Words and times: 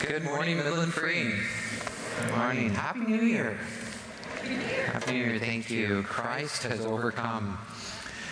Good 0.00 0.24
morning, 0.24 0.56
Midland 0.56 0.94
Free. 0.94 1.34
Good 2.20 2.34
morning. 2.34 2.70
Happy 2.70 3.00
New 3.00 3.20
Year. 3.20 3.58
Happy 4.86 5.12
New 5.12 5.18
Year. 5.18 5.38
Thank 5.38 5.68
you. 5.68 6.02
Christ 6.04 6.62
has 6.62 6.80
overcome. 6.86 7.58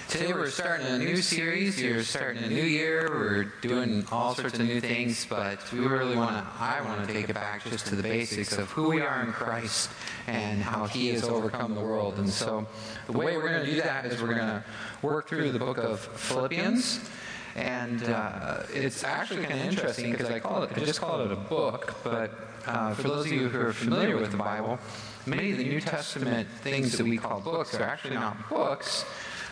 Today 0.09 0.33
we're 0.33 0.49
starting 0.49 0.87
a 0.87 0.97
new 0.97 1.19
series. 1.19 1.79
You're 1.79 2.03
starting 2.05 2.43
a 2.43 2.49
new 2.49 2.63
year. 2.63 3.11
We're 3.11 3.53
doing 3.61 4.07
all 4.11 4.35
sorts 4.35 4.59
of 4.59 4.67
new 4.67 4.81
things, 4.81 5.27
but 5.29 5.61
we 5.71 5.81
really 5.81 6.17
want 6.17 6.43
to, 6.43 6.51
I 6.59 6.81
want 6.81 7.07
to 7.07 7.13
take 7.13 7.29
it 7.29 7.35
back 7.35 7.63
just 7.65 7.87
to 7.89 7.97
the 7.97 8.03
basics 8.03 8.57
of 8.57 8.71
who 8.71 8.89
we 8.89 9.03
are 9.03 9.23
in 9.23 9.33
Christ 9.33 9.91
and 10.27 10.63
how 10.63 10.87
He 10.87 11.09
has 11.09 11.25
overcome 11.25 11.75
the 11.75 11.83
world. 11.83 12.19
And 12.19 12.31
so 12.31 12.67
the 13.07 13.13
way 13.13 13.37
we're 13.37 13.47
going 13.47 13.67
to 13.67 13.71
do 13.71 13.83
that 13.83 14.07
is 14.07 14.23
we're 14.23 14.29
going 14.29 14.39
to 14.39 14.65
work 15.03 15.29
through 15.29 15.53
the 15.53 15.59
book 15.59 15.77
of 15.77 16.01
Philippians. 16.01 17.11
And 17.59 18.05
uh, 18.05 18.63
it's 18.73 19.03
actually 19.03 19.43
kind 19.45 19.61
of 19.61 19.67
interesting 19.67 20.13
because 20.13 20.31
I 20.31 20.39
call 20.39 20.63
it, 20.63 20.71
I 20.77 20.81
just 20.85 21.01
call 21.01 21.21
it 21.23 21.33
a 21.33 21.37
book, 21.37 21.97
but 22.05 22.31
uh, 22.67 22.95
for 22.95 23.03
those 23.03 23.27
of 23.27 23.33
you 23.33 23.49
who 23.49 23.61
are 23.61 23.73
familiar 23.73 24.17
with 24.17 24.31
the 24.31 24.37
Bible, 24.37 24.79
many 25.27 25.51
of 25.51 25.59
the 25.59 25.65
New 25.65 25.81
Testament 25.81 26.49
things 26.61 26.97
that 26.97 27.05
we 27.05 27.19
call 27.19 27.41
books 27.41 27.75
are 27.75 27.83
actually 27.83 28.15
not 28.15 28.49
books, 28.49 29.05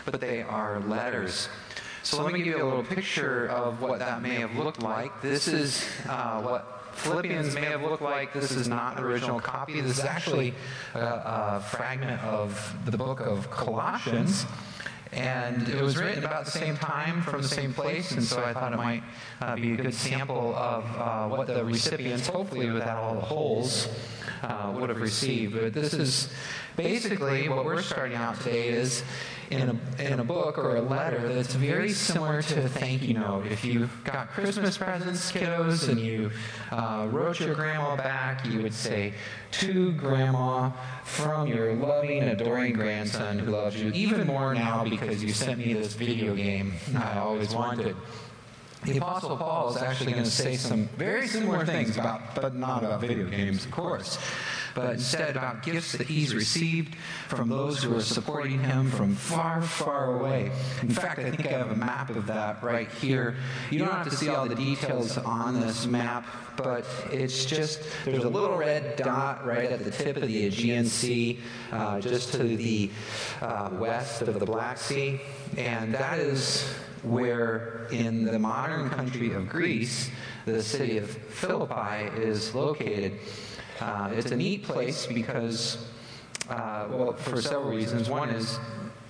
but 0.05 0.21
they 0.21 0.41
are 0.41 0.79
letters. 0.79 1.49
So 2.03 2.23
let 2.23 2.31
me 2.31 2.39
give 2.39 2.55
you 2.55 2.63
a 2.63 2.69
little 2.69 2.83
picture 2.83 3.47
of 3.47 3.81
what 3.81 3.99
that 3.99 4.21
may 4.21 4.35
have 4.35 4.55
looked 4.55 4.81
like. 4.81 5.21
This 5.21 5.49
is 5.49 5.85
uh, 6.07 6.41
what 6.41 6.93
Philippians 6.93 7.53
may 7.53 7.65
have 7.65 7.81
looked 7.81 8.01
like. 8.01 8.31
This 8.31 8.51
is 8.51 8.69
not 8.69 8.97
an 8.97 9.03
original 9.03 9.41
copy. 9.41 9.81
This 9.81 9.99
is 9.99 10.05
actually 10.05 10.53
a, 10.95 10.99
a 10.99 11.63
fragment 11.69 12.23
of 12.23 12.73
the 12.85 12.97
book 12.97 13.19
of 13.19 13.51
Colossians. 13.51 14.45
And 15.11 15.67
it 15.69 15.81
was 15.81 15.97
written 15.97 16.23
about 16.23 16.45
the 16.45 16.51
same 16.51 16.77
time 16.77 17.21
from 17.21 17.41
the 17.41 17.47
same 17.47 17.73
place, 17.73 18.11
and 18.11 18.23
so 18.23 18.43
I 18.43 18.53
thought 18.53 18.73
it 18.73 18.77
might 18.77 19.03
uh, 19.41 19.55
be 19.55 19.73
a 19.73 19.77
good 19.77 19.93
sample 19.93 20.55
of 20.55 20.85
uh, 20.97 21.27
what 21.27 21.47
the 21.47 21.63
recipients, 21.63 22.27
hopefully 22.27 22.69
without 22.69 22.97
all 22.97 23.15
the 23.15 23.21
holes, 23.21 23.87
uh, 24.43 24.73
would 24.75 24.89
have 24.89 25.01
received. 25.01 25.53
But 25.53 25.73
this 25.73 25.93
is 25.93 26.29
basically 26.77 27.49
what 27.49 27.65
we're 27.65 27.81
starting 27.81 28.15
out 28.15 28.39
today 28.39 28.69
is 28.69 29.03
in 29.49 29.69
a, 29.69 30.01
in 30.01 30.19
a 30.19 30.23
book 30.23 30.57
or 30.57 30.75
a 30.75 30.81
letter 30.81 31.33
that's 31.33 31.55
very 31.55 31.89
similar 31.89 32.41
to 32.43 32.65
a 32.65 32.69
thank 32.69 33.01
you 33.01 33.15
note. 33.15 33.47
If 33.47 33.65
you 33.65 33.89
got 34.03 34.29
Christmas 34.29 34.77
presents, 34.77 35.31
kiddos, 35.31 35.89
and 35.89 35.99
you 35.99 36.31
uh, 36.71 37.07
wrote 37.09 37.39
your 37.39 37.55
grandma 37.55 37.95
back, 37.95 38.45
you 38.45 38.61
would 38.61 38.73
say, 38.73 39.13
To 39.51 39.91
Grandma, 39.93 40.71
from 41.03 41.47
your 41.47 41.73
loving, 41.73 42.23
adoring 42.23 42.73
grandson 42.73 43.39
who 43.39 43.51
loves 43.51 43.81
you 43.81 43.91
even 43.91 44.27
more 44.27 44.53
now 44.53 44.83
because 44.83 45.23
you 45.23 45.33
sent 45.33 45.57
me 45.57 45.73
this 45.73 45.93
video 45.93 46.35
game 46.35 46.73
I 46.95 47.17
always 47.17 47.55
wanted. 47.55 47.95
The 48.83 48.97
Apostle 48.97 49.35
Paul 49.35 49.69
is 49.69 49.77
actually 49.77 50.11
going 50.11 50.23
to 50.23 50.29
say 50.29 50.55
some 50.55 50.87
very 50.97 51.27
similar 51.27 51.65
things 51.65 51.97
about, 51.97 52.35
but 52.35 52.55
not 52.55 52.83
about 52.83 53.01
video 53.01 53.27
games, 53.27 53.65
of 53.65 53.71
course 53.71 54.19
but 54.77 54.93
instead 54.93 55.35
about 55.35 55.63
gifts 55.63 55.93
that 55.93 56.05
he's 56.05 56.35
received 56.35 56.93
from 57.29 57.49
those 57.49 57.81
who 57.81 57.95
are 57.95 58.01
supporting 58.01 58.59
him 58.59 58.91
from 58.91 59.15
far, 59.15 59.59
far 59.59 60.19
away. 60.19 60.51
In 60.83 60.89
fact, 60.89 61.17
I 61.17 61.31
think 61.31 61.47
I 61.47 61.57
have 61.57 61.71
a 61.71 61.75
map 61.75 62.11
of 62.11 62.27
that 62.27 62.61
right 62.61 62.87
here. 62.91 63.37
You 63.71 63.79
don't 63.79 63.91
have 63.91 64.07
to 64.07 64.15
see 64.15 64.29
all 64.29 64.47
the 64.47 64.53
details 64.53 65.17
on 65.17 65.59
this 65.59 65.87
map, 65.87 66.27
but 66.57 66.85
it's 67.11 67.43
just 67.43 67.81
there's 68.05 68.23
a 68.23 68.29
little 68.29 68.55
red 68.55 68.97
dot 68.97 69.43
right 69.43 69.71
at 69.71 69.83
the 69.83 69.89
tip 69.89 70.15
of 70.15 70.27
the 70.27 70.45
Aegean 70.45 70.85
Sea, 70.85 71.39
uh, 71.71 71.99
just 71.99 72.33
to 72.33 72.43
the 72.43 72.91
uh, 73.41 73.71
west 73.73 74.21
of 74.21 74.39
the 74.39 74.45
Black 74.45 74.77
Sea, 74.77 75.19
and 75.57 75.91
that 75.91 76.19
is 76.19 76.71
where 77.01 77.87
in 77.89 78.25
the 78.25 78.37
modern 78.37 78.91
country 78.91 79.33
of 79.33 79.49
Greece, 79.49 80.11
the 80.45 80.61
city 80.61 80.99
of 80.99 81.09
Philippi 81.09 82.15
is 82.21 82.53
located. 82.53 83.13
Uh, 83.79 84.09
it's 84.13 84.31
a 84.31 84.35
neat 84.35 84.63
place 84.63 85.05
because, 85.05 85.77
uh, 86.49 86.87
well, 86.89 87.13
for 87.13 87.41
several 87.41 87.69
reasons. 87.69 88.09
One 88.09 88.29
is, 88.29 88.59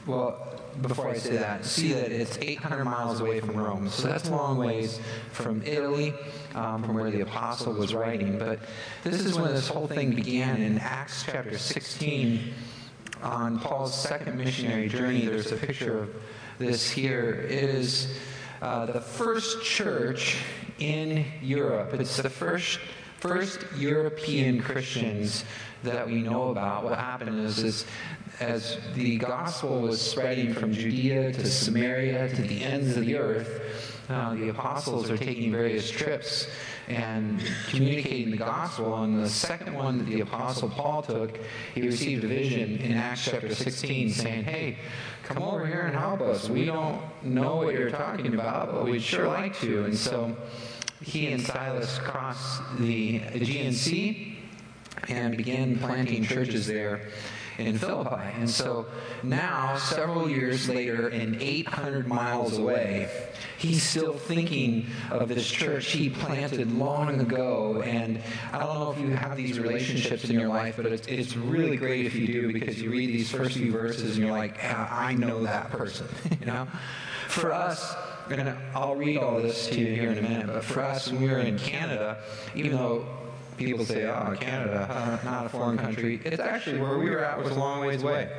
well, 0.06 0.48
before 0.82 1.10
I 1.10 1.18
say 1.18 1.38
that, 1.38 1.66
see 1.66 1.94
that 1.94 2.12
it's 2.12 2.38
800 2.38 2.86
miles 2.86 3.20
away 3.20 3.40
from 3.40 3.56
Rome. 3.56 3.90
So 3.90 4.08
that's 4.08 4.28
a 4.28 4.32
long 4.32 4.58
ways 4.58 5.00
from 5.32 5.62
Italy, 5.64 6.14
um, 6.54 6.84
from 6.84 6.96
where 6.96 7.10
the 7.10 7.22
apostle 7.22 7.74
was 7.74 7.94
writing. 7.94 8.38
But 8.38 8.60
this 9.04 9.22
is 9.22 9.40
when 9.40 9.54
this 9.54 9.68
whole 9.68 9.88
thing 9.88 10.14
began 10.14 10.62
in 10.62 10.78
Acts 10.80 11.24
chapter 11.26 11.58
16. 11.58 12.54
On 13.24 13.60
Paul's 13.60 14.00
second 14.00 14.38
missionary 14.38 14.88
journey, 14.88 15.26
there's 15.26 15.52
a 15.52 15.56
picture 15.56 16.00
of 16.04 16.10
this 16.60 16.92
here. 16.92 17.46
It 17.50 17.52
is 17.52 18.16
uh, 18.62 18.86
the 18.86 19.02
first 19.02 19.64
church 19.64 20.38
in 20.78 21.26
Europe. 21.42 21.94
It's 21.94 22.18
the 22.18 22.30
first 22.30 22.80
first 23.20 23.66
European 23.76 24.62
Christians 24.62 25.44
that 25.84 26.08
we 26.08 26.22
know 26.22 26.50
about. 26.50 26.84
What 26.84 26.98
happened 26.98 27.40
is, 27.40 27.60
is 27.60 27.86
as 28.40 28.78
the 28.94 29.18
gospel 29.18 29.82
was 29.82 30.00
spreading 30.00 30.54
from 30.54 30.72
Judea 30.72 31.34
to 31.34 31.46
Samaria 31.46 32.30
to 32.36 32.42
the 32.42 32.64
ends 32.64 32.96
of 32.96 33.06
the 33.06 33.18
earth, 33.18 34.04
uh, 34.10 34.36
the 34.36 34.50
apostles 34.50 35.10
are 35.10 35.18
taking 35.18 35.52
various 35.52 35.90
trips 35.90 36.48
and 36.88 37.44
communicating 37.68 38.32
the 38.32 38.38
gospel. 38.38 39.04
And 39.04 39.22
the 39.22 39.30
second 39.30 39.74
one 39.74 39.98
that 39.98 40.06
the 40.06 40.22
apostle 40.22 40.70
Paul 40.70 41.02
took, 41.02 41.38
he 41.76 41.82
received 41.82 42.24
a 42.24 42.28
vision 42.28 42.78
in 42.78 42.94
Acts 42.94 43.26
chapter 43.26 43.54
16 43.54 44.12
saying, 44.12 44.44
Hey, 44.46 44.78
come 45.24 45.44
over 45.44 45.66
here 45.66 45.82
and 45.82 45.96
help 45.96 46.22
us. 46.22 46.48
We 46.48 46.66
don't 46.66 47.02
know 47.24 47.58
what 47.58 47.74
you're 47.74 47.90
talking 47.90 48.34
about, 48.34 48.72
but 48.72 48.86
we'd 48.86 49.02
sure 49.02 49.28
like 49.28 49.60
to. 49.60 49.84
And 49.84 49.98
so 49.98 50.38
he 51.02 51.28
and 51.28 51.42
Silas 51.42 52.00
crossed 52.00 52.62
the 52.80 53.18
Aegean 53.34 53.74
Sea 53.74 54.38
and 55.08 55.38
began 55.38 55.78
planting 55.78 56.24
churches 56.24 56.68
there 56.68 57.02
in 57.58 57.78
Philippi. 57.78 58.22
And 58.36 58.50
so 58.50 58.86
now, 59.24 59.78
several 59.78 60.30
years 60.30 60.70
later, 60.70 61.08
and 61.08 61.42
800 61.42 62.08
miles 62.08 62.58
away, 62.58 63.10
he's 63.58 63.84
still 63.84 64.14
thinking 64.14 64.88
of 65.10 65.30
this 65.30 65.50
church 65.50 65.92
he 65.92 66.10
planted 66.10 66.72
long 66.72 67.20
ago. 67.20 67.82
And 67.84 68.22
I 68.54 68.60
don't 68.60 68.80
know 68.80 68.92
if 68.92 69.00
you 69.00 69.16
have 69.16 69.38
these 69.38 69.60
relationships 69.60 70.26
in 70.30 70.40
your 70.40 70.50
life, 70.50 70.78
but 70.78 70.86
it's, 70.88 71.08
it's 71.08 71.36
really 71.36 71.78
great 71.78 72.06
if 72.06 72.16
you 72.16 72.28
do 72.28 72.54
because 72.54 72.82
you 72.82 72.92
read 72.92 73.10
these 73.10 73.32
first 73.32 73.58
few 73.58 73.72
verses 73.72 74.18
and 74.18 74.26
you're 74.26 74.36
like, 74.38 74.64
I 74.64 75.14
know 75.14 75.44
that 75.44 75.72
person. 75.72 76.08
you 76.40 76.46
know? 76.46 76.68
For 77.28 77.52
us, 77.52 77.96
I'll 78.74 78.96
read 78.96 79.18
all 79.18 79.42
this 79.42 79.68
to 79.68 79.80
you 79.80 79.96
here 79.96 80.12
in 80.12 80.18
a 80.18 80.22
minute, 80.22 80.48
but 80.48 80.64
for 80.64 80.84
us, 80.84 81.12
when 81.12 81.22
we 81.22 81.30
were 81.30 81.40
in 81.40 81.58
Canada, 81.58 82.18
even 82.56 82.72
though 82.72 83.06
people 83.58 83.86
say, 83.86 84.06
oh, 84.06 84.36
Canada, 84.40 85.20
not 85.24 85.46
a 85.46 85.50
foreign 85.50 85.78
country, 85.78 86.20
it's 86.26 86.40
actually 86.40 86.80
where 86.80 86.98
we 86.98 87.10
were 87.10 87.24
at 87.24 87.42
was 87.42 87.52
a 87.52 87.60
long 87.60 87.86
ways 87.86 88.04
away. 88.04 88.30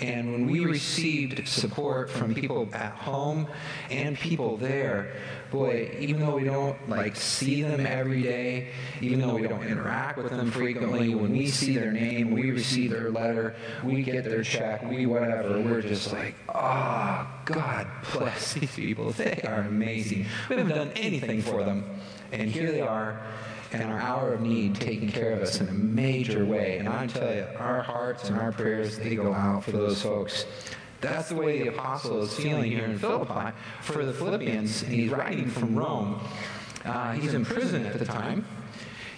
And 0.00 0.32
when 0.32 0.46
we 0.46 0.64
received 0.64 1.48
support 1.48 2.08
from 2.08 2.34
people 2.34 2.68
at 2.72 2.92
home 2.92 3.48
and 3.90 4.16
people 4.16 4.56
there, 4.56 5.12
boy, 5.50 5.96
even 5.98 6.20
though 6.20 6.36
we 6.36 6.44
don't 6.44 6.88
like 6.88 7.16
see 7.16 7.62
them 7.62 7.84
every 7.84 8.22
day, 8.22 8.68
even 9.00 9.20
though 9.20 9.34
we 9.34 9.48
don't 9.48 9.64
interact 9.64 10.18
with 10.18 10.30
them 10.30 10.50
frequently, 10.50 11.14
when 11.14 11.32
we 11.32 11.48
see 11.48 11.74
their 11.74 11.90
name, 11.90 12.30
we 12.30 12.50
receive 12.50 12.90
their 12.90 13.10
letter, 13.10 13.56
we 13.82 14.02
get 14.02 14.24
their 14.24 14.42
check, 14.42 14.88
we 14.88 15.06
whatever, 15.06 15.60
we're 15.60 15.82
just 15.82 16.12
like, 16.12 16.34
ah, 16.48 17.26
oh, 17.26 17.42
God 17.44 17.86
bless 18.12 18.54
these 18.54 18.74
people. 18.74 19.10
They 19.10 19.40
are 19.44 19.62
amazing. 19.62 20.26
We 20.48 20.56
haven't 20.56 20.76
done 20.76 20.92
anything 20.94 21.42
for 21.42 21.64
them. 21.64 21.84
And 22.30 22.50
here 22.50 22.70
they 22.70 22.82
are 22.82 23.20
and 23.72 23.82
our 23.84 23.98
hour 23.98 24.32
of 24.32 24.40
need 24.40 24.74
taking 24.74 25.10
care 25.10 25.32
of 25.32 25.42
us 25.42 25.60
in 25.60 25.68
a 25.68 25.72
major 25.72 26.44
way. 26.44 26.78
And 26.78 26.88
I 26.88 27.06
tell 27.06 27.34
you, 27.34 27.46
our 27.58 27.82
hearts 27.82 28.28
and 28.28 28.38
our 28.38 28.52
prayers, 28.52 28.98
they 28.98 29.16
go 29.16 29.32
out 29.32 29.64
for 29.64 29.72
those 29.72 30.02
folks. 30.02 30.46
That's 31.00 31.28
the 31.28 31.36
way 31.36 31.62
the 31.62 31.68
apostle 31.68 32.22
is 32.22 32.34
feeling 32.34 32.72
here 32.72 32.84
in 32.84 32.98
Philippi 32.98 33.52
for 33.82 34.04
the 34.04 34.12
Philippians, 34.12 34.82
he's 34.82 35.10
writing 35.10 35.48
from 35.48 35.76
Rome. 35.76 36.20
Uh, 36.84 37.12
he's 37.12 37.34
in 37.34 37.44
prison 37.44 37.86
at 37.86 37.98
the 37.98 38.04
time. 38.04 38.44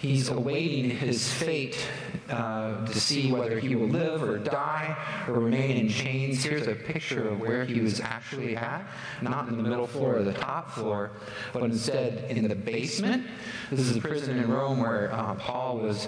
He's 0.01 0.29
awaiting 0.29 0.89
his 0.89 1.31
fate 1.31 1.87
uh, 2.27 2.87
to 2.87 2.99
see 2.99 3.31
whether 3.31 3.59
he 3.59 3.75
will 3.75 3.87
live 3.87 4.23
or 4.23 4.39
die 4.39 4.97
or 5.27 5.35
remain 5.35 5.77
in 5.77 5.89
chains. 5.89 6.43
Here's 6.43 6.65
a 6.65 6.73
picture 6.73 7.27
of 7.27 7.39
where 7.39 7.65
he 7.65 7.81
was 7.81 7.99
actually 7.99 8.55
at, 8.57 8.83
not 9.21 9.47
in 9.47 9.57
the 9.57 9.63
middle 9.63 9.85
floor 9.85 10.15
or 10.15 10.23
the 10.23 10.33
top 10.33 10.71
floor, 10.71 11.11
but 11.53 11.61
instead 11.61 12.31
in 12.31 12.47
the 12.47 12.55
basement. 12.55 13.27
This 13.69 13.81
is 13.81 13.95
a 13.95 14.01
prison 14.01 14.39
in 14.39 14.49
Rome 14.49 14.79
where 14.79 15.13
uh, 15.13 15.35
Paul 15.35 15.77
was 15.77 16.07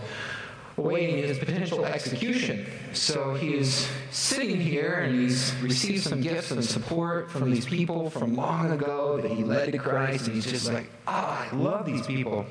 awaiting 0.77 1.17
his 1.17 1.37
potential 1.37 1.85
execution. 1.85 2.65
So 2.93 3.35
he's 3.35 3.87
sitting 4.09 4.59
here 4.59 5.01
and 5.01 5.19
he's 5.19 5.53
received 5.61 6.01
some 6.01 6.19
gifts 6.19 6.49
and 6.49 6.65
support 6.65 7.29
from 7.29 7.51
these 7.51 7.67
people 7.67 8.09
from 8.09 8.33
long 8.33 8.71
ago 8.71 9.21
that 9.21 9.29
he 9.29 9.43
led 9.43 9.71
to 9.71 9.77
Christ, 9.77 10.25
and 10.25 10.35
he's 10.35 10.47
just 10.47 10.73
like, 10.73 10.89
ah, 11.05 11.47
oh, 11.51 11.55
I 11.55 11.61
love 11.61 11.85
these 11.85 12.07
people. 12.07 12.47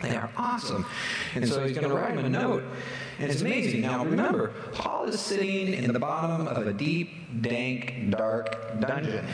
They 0.00 0.14
are 0.14 0.30
awesome. 0.36 0.84
And 1.34 1.48
so 1.48 1.64
he's 1.64 1.76
going 1.76 1.88
to 1.88 1.94
write 1.94 2.16
him 2.16 2.24
a 2.24 2.28
note. 2.28 2.64
And 3.18 3.30
it's 3.30 3.40
amazing. 3.40 3.80
Now, 3.80 4.04
remember, 4.04 4.48
Paul 4.72 5.04
is 5.04 5.18
sitting 5.20 5.72
in 5.72 5.92
the 5.92 5.98
bottom 5.98 6.46
of 6.46 6.66
a 6.66 6.72
deep, 6.72 7.42
dank, 7.42 8.10
dark 8.10 8.80
dungeon. 8.80 9.24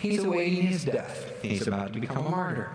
He's 0.00 0.24
awaiting 0.24 0.62
his 0.62 0.84
death. 0.84 1.32
He's 1.42 1.66
about 1.66 1.92
to 1.92 2.00
become 2.00 2.26
a 2.26 2.30
martyr. 2.30 2.70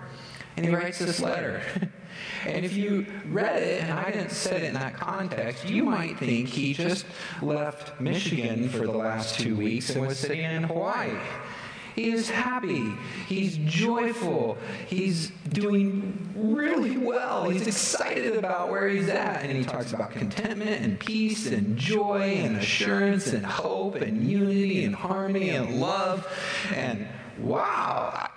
And 0.56 0.65
he 0.65 0.71
writes 0.74 1.00
this 1.00 1.19
letter. 1.19 1.62
and 2.45 2.63
if 2.63 2.75
you 2.75 3.07
read 3.25 3.63
it, 3.63 3.83
and 3.83 3.91
I 3.91 4.12
didn't 4.12 4.31
set 4.31 4.62
it 4.62 4.65
in 4.65 4.75
that 4.75 4.94
context, 4.94 5.68
you 5.68 5.83
might 5.83 6.19
think 6.19 6.50
he 6.50 6.74
just 6.74 7.06
left 7.41 8.00
Michigan 8.00 8.69
for 8.69 8.86
the 8.86 8.91
last 8.91 9.39
two 9.39 9.56
weeks 9.56 9.89
and 9.89 10.06
was 10.06 10.19
sitting 10.19 10.41
in 10.41 10.63
Hawaii. 10.63 11.18
He 11.95 12.09
is 12.11 12.29
happy. 12.29 12.93
He's 13.27 13.57
joyful. 13.57 14.57
He's 14.87 15.29
doing 15.49 16.33
really 16.35 16.97
well. 16.97 17.49
He's 17.49 17.67
excited 17.67 18.35
about 18.35 18.69
where 18.69 18.89
he's 18.89 19.09
at. 19.09 19.43
And 19.43 19.55
he 19.55 19.63
talks 19.63 19.93
about 19.93 20.11
contentment 20.11 20.81
and 20.81 20.99
peace 20.99 21.47
and 21.47 21.77
joy 21.77 22.35
and 22.37 22.57
assurance 22.57 23.33
and 23.33 23.45
hope 23.45 23.95
and 23.95 24.23
unity 24.23 24.85
and 24.85 24.95
harmony 24.95 25.49
and 25.49 25.79
love. 25.79 26.27
And 26.73 27.07
wow, 27.39 28.27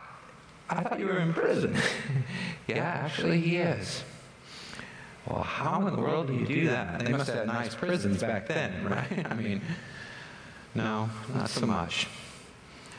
I 0.69 0.83
thought 0.83 0.99
you 0.99 1.07
were 1.07 1.19
in 1.19 1.33
prison. 1.33 1.77
yeah, 2.67 2.85
actually, 2.85 3.41
he 3.41 3.57
is. 3.57 4.05
Well, 5.27 5.43
how 5.43 5.87
in 5.87 5.95
the 5.95 6.01
world 6.01 6.29
do 6.29 6.35
you 6.35 6.47
do 6.47 6.69
that? 6.69 7.01
They 7.01 7.11
must 7.11 7.31
have 7.31 7.47
nice 7.47 7.75
prisons 7.75 8.21
back 8.21 8.47
then, 8.47 8.85
right? 8.89 9.27
I 9.31 9.35
mean, 9.35 9.61
no, 10.75 11.09
not 11.35 11.51
so 11.51 11.67
much. 11.67 12.07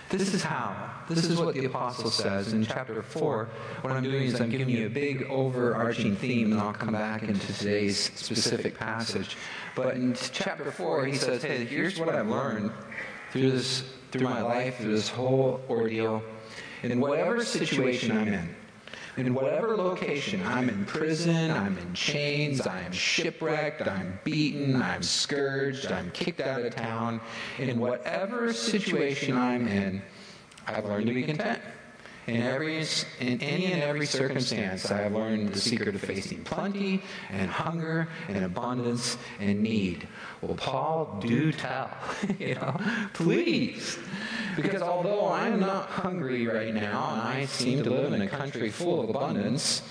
This 0.09 0.33
is 0.33 0.41
how. 0.41 0.89
This 1.09 1.25
is 1.25 1.37
what 1.37 1.53
the 1.53 1.65
apostle 1.65 2.09
says 2.09 2.53
in 2.53 2.65
chapter 2.65 3.01
4. 3.01 3.49
What 3.81 3.91
I'm 3.91 4.03
doing 4.03 4.23
is 4.23 4.39
I'm 4.39 4.49
giving 4.49 4.69
you 4.69 4.85
a 4.85 4.89
big 4.89 5.23
overarching 5.23 6.15
theme, 6.15 6.53
and 6.53 6.61
I'll 6.61 6.71
come 6.71 6.93
back 6.93 7.23
into 7.23 7.53
today's 7.53 8.11
specific 8.15 8.77
passage. 8.77 9.35
But 9.75 9.95
in 9.95 10.13
chapter 10.13 10.71
4, 10.71 11.05
he 11.05 11.15
says, 11.15 11.43
Hey, 11.43 11.65
here's 11.65 11.99
what 11.99 12.07
I've 12.07 12.29
learned 12.29 12.71
through 13.31 13.51
this 13.51 13.83
through 14.11 14.21
my 14.21 14.41
life, 14.41 14.77
through 14.77 14.93
this 14.93 15.09
whole 15.09 15.61
ordeal. 15.69 16.23
In 16.83 17.01
whatever 17.01 17.43
situation 17.43 18.17
I'm 18.17 18.27
in, 18.29 18.55
in 19.17 19.33
whatever 19.33 19.75
location, 19.75 20.45
I'm 20.45 20.69
in 20.69 20.85
prison, 20.85 21.49
I'm 21.49 21.77
in 21.77 21.93
chains, 21.93 22.67
I'm 22.67 22.91
shipwrecked, 22.91 23.87
I'm 23.87 24.19
beaten, 24.23 24.79
I'm 24.79 25.01
scourged, 25.01 25.91
I'm 25.91 26.11
kicked 26.11 26.39
out 26.39 26.61
of 26.61 26.75
town. 26.75 27.19
In 27.57 27.79
whatever 27.79 28.53
situation 28.53 29.35
I'm 29.35 29.67
in, 29.67 30.03
I've 30.67 30.85
learned 30.85 31.07
to 31.07 31.13
be 31.13 31.23
content. 31.23 31.61
In 32.27 32.41
every, 32.41 32.85
in 33.21 33.41
any 33.41 33.71
and 33.71 33.81
every 33.81 34.05
circumstance, 34.05 34.91
I 34.91 34.97
have 35.03 35.13
learned 35.13 35.53
the 35.53 35.61
secret 35.61 35.95
of 35.95 36.01
facing 36.01 36.43
plenty 36.43 37.01
and 37.29 37.49
hunger 37.49 38.09
and 38.27 38.43
abundance 38.43 39.17
and 39.39 39.63
need. 39.63 40.05
Well, 40.41 40.55
Paul, 40.55 41.19
do 41.21 41.53
tell. 41.53 41.89
you 42.39 42.55
know, 42.55 42.77
please. 43.13 43.97
Because 44.57 44.81
although 44.81 45.31
I'm 45.31 45.61
not 45.61 45.87
hungry 45.87 46.45
right 46.47 46.73
now 46.73 47.11
and 47.13 47.21
I 47.21 47.45
seem 47.45 47.81
to 47.83 47.89
live 47.89 48.11
in 48.11 48.21
a 48.21 48.27
country 48.27 48.71
full 48.71 49.01
of 49.01 49.09
abundance, 49.09 49.81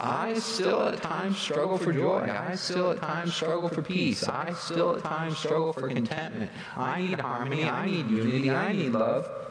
I 0.00 0.38
still 0.38 0.88
at 0.88 1.02
times 1.02 1.36
struggle 1.36 1.76
for 1.76 1.92
joy. 1.92 2.20
I 2.20 2.54
still 2.54 2.92
at 2.92 3.02
times 3.02 3.34
struggle 3.34 3.68
for 3.68 3.82
peace. 3.82 4.26
I 4.26 4.54
still 4.54 4.96
at 4.96 5.02
times 5.02 5.36
struggle 5.36 5.74
for 5.74 5.88
contentment. 5.88 6.50
I 6.78 7.02
need 7.02 7.20
harmony. 7.20 7.64
I 7.64 7.84
need 7.84 8.08
unity. 8.08 8.50
I 8.50 8.72
need 8.72 8.92
love. 8.92 9.47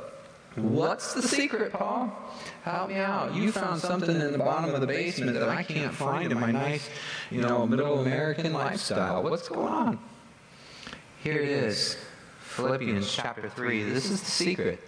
What's 0.58 1.14
the 1.14 1.22
secret, 1.22 1.72
Paul? 1.72 2.12
Help 2.64 2.90
me 2.90 2.96
out. 2.96 3.36
You 3.36 3.52
found 3.52 3.80
something 3.80 4.20
in 4.20 4.32
the 4.32 4.40
bottom 4.40 4.74
of 4.74 4.82
the 4.82 4.88
basement 4.88 5.34
that 5.36 5.48
I 5.48 5.62
can't 5.62 5.94
find 5.94 6.32
in 6.32 6.40
my 6.40 6.52
nice, 6.52 6.90
you 7.30 7.42
know, 7.42 7.68
middle 7.68 8.00
American 8.00 8.54
lifestyle. 8.54 9.22
What's 9.22 9.48
going 9.48 9.68
on? 9.68 10.00
Here 11.24 11.40
it 11.42 11.50
is 11.50 11.98
Philippians 12.40 13.14
chapter 13.14 13.50
3. 13.50 13.84
This 13.84 14.10
is 14.10 14.20
the 14.20 14.32
secret. 14.32 14.80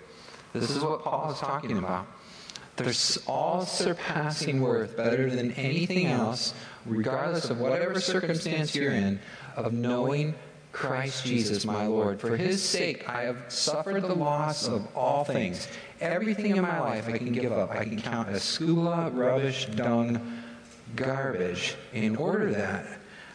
This 0.53 0.71
is 0.71 0.83
what 0.83 1.03
Paul 1.03 1.31
is 1.31 1.39
talking 1.39 1.77
about. 1.77 2.07
There's 2.75 3.19
all 3.27 3.63
surpassing 3.63 4.61
worth, 4.61 4.97
better 4.97 5.29
than 5.29 5.51
anything 5.51 6.07
else, 6.07 6.55
regardless 6.87 7.51
of 7.51 7.59
whatever 7.59 7.99
circumstance 7.99 8.73
you're 8.73 8.93
in, 8.93 9.19
of 9.55 9.73
knowing 9.73 10.33
Christ 10.71 11.25
Jesus, 11.25 11.65
my 11.65 11.87
Lord. 11.87 12.21
For 12.21 12.37
his 12.37 12.61
sake, 12.63 13.09
I 13.09 13.23
have 13.23 13.45
suffered 13.49 14.03
the 14.03 14.13
loss 14.13 14.67
of 14.67 14.87
all 14.95 15.23
things. 15.23 15.67
Everything 15.99 16.55
in 16.55 16.61
my 16.61 16.79
life 16.79 17.07
I 17.07 17.17
can 17.17 17.31
give 17.31 17.51
up. 17.51 17.71
I 17.71 17.83
can 17.83 17.99
count 17.99 18.29
as 18.29 18.41
skubala, 18.41 19.13
rubbish, 19.15 19.65
dung, 19.65 20.41
garbage, 20.95 21.75
in 21.93 22.15
order 22.15 22.51
that 22.51 22.85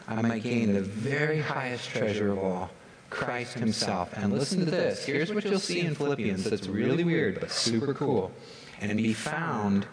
I 0.07 0.23
might 0.23 0.43
gain 0.43 0.73
the 0.73 0.83
very 0.83 1.41
highest 1.41 1.89
treasure 1.91 2.33
of 2.33 2.39
all. 2.39 2.71
Christ 3.11 3.55
himself. 3.55 4.13
And 4.17 4.33
listen 4.33 4.61
to 4.61 4.71
this. 4.71 5.05
Here's 5.05 5.33
what 5.33 5.45
you'll 5.45 5.59
see 5.59 5.81
in 5.81 5.95
Philippians 5.95 6.45
that's 6.45 6.67
really 6.67 7.05
weird, 7.05 7.41
but 7.41 7.51
super 7.51 7.95
cool. 7.95 8.33
And 8.81 8.97
be 8.97 9.13
found 9.13 9.87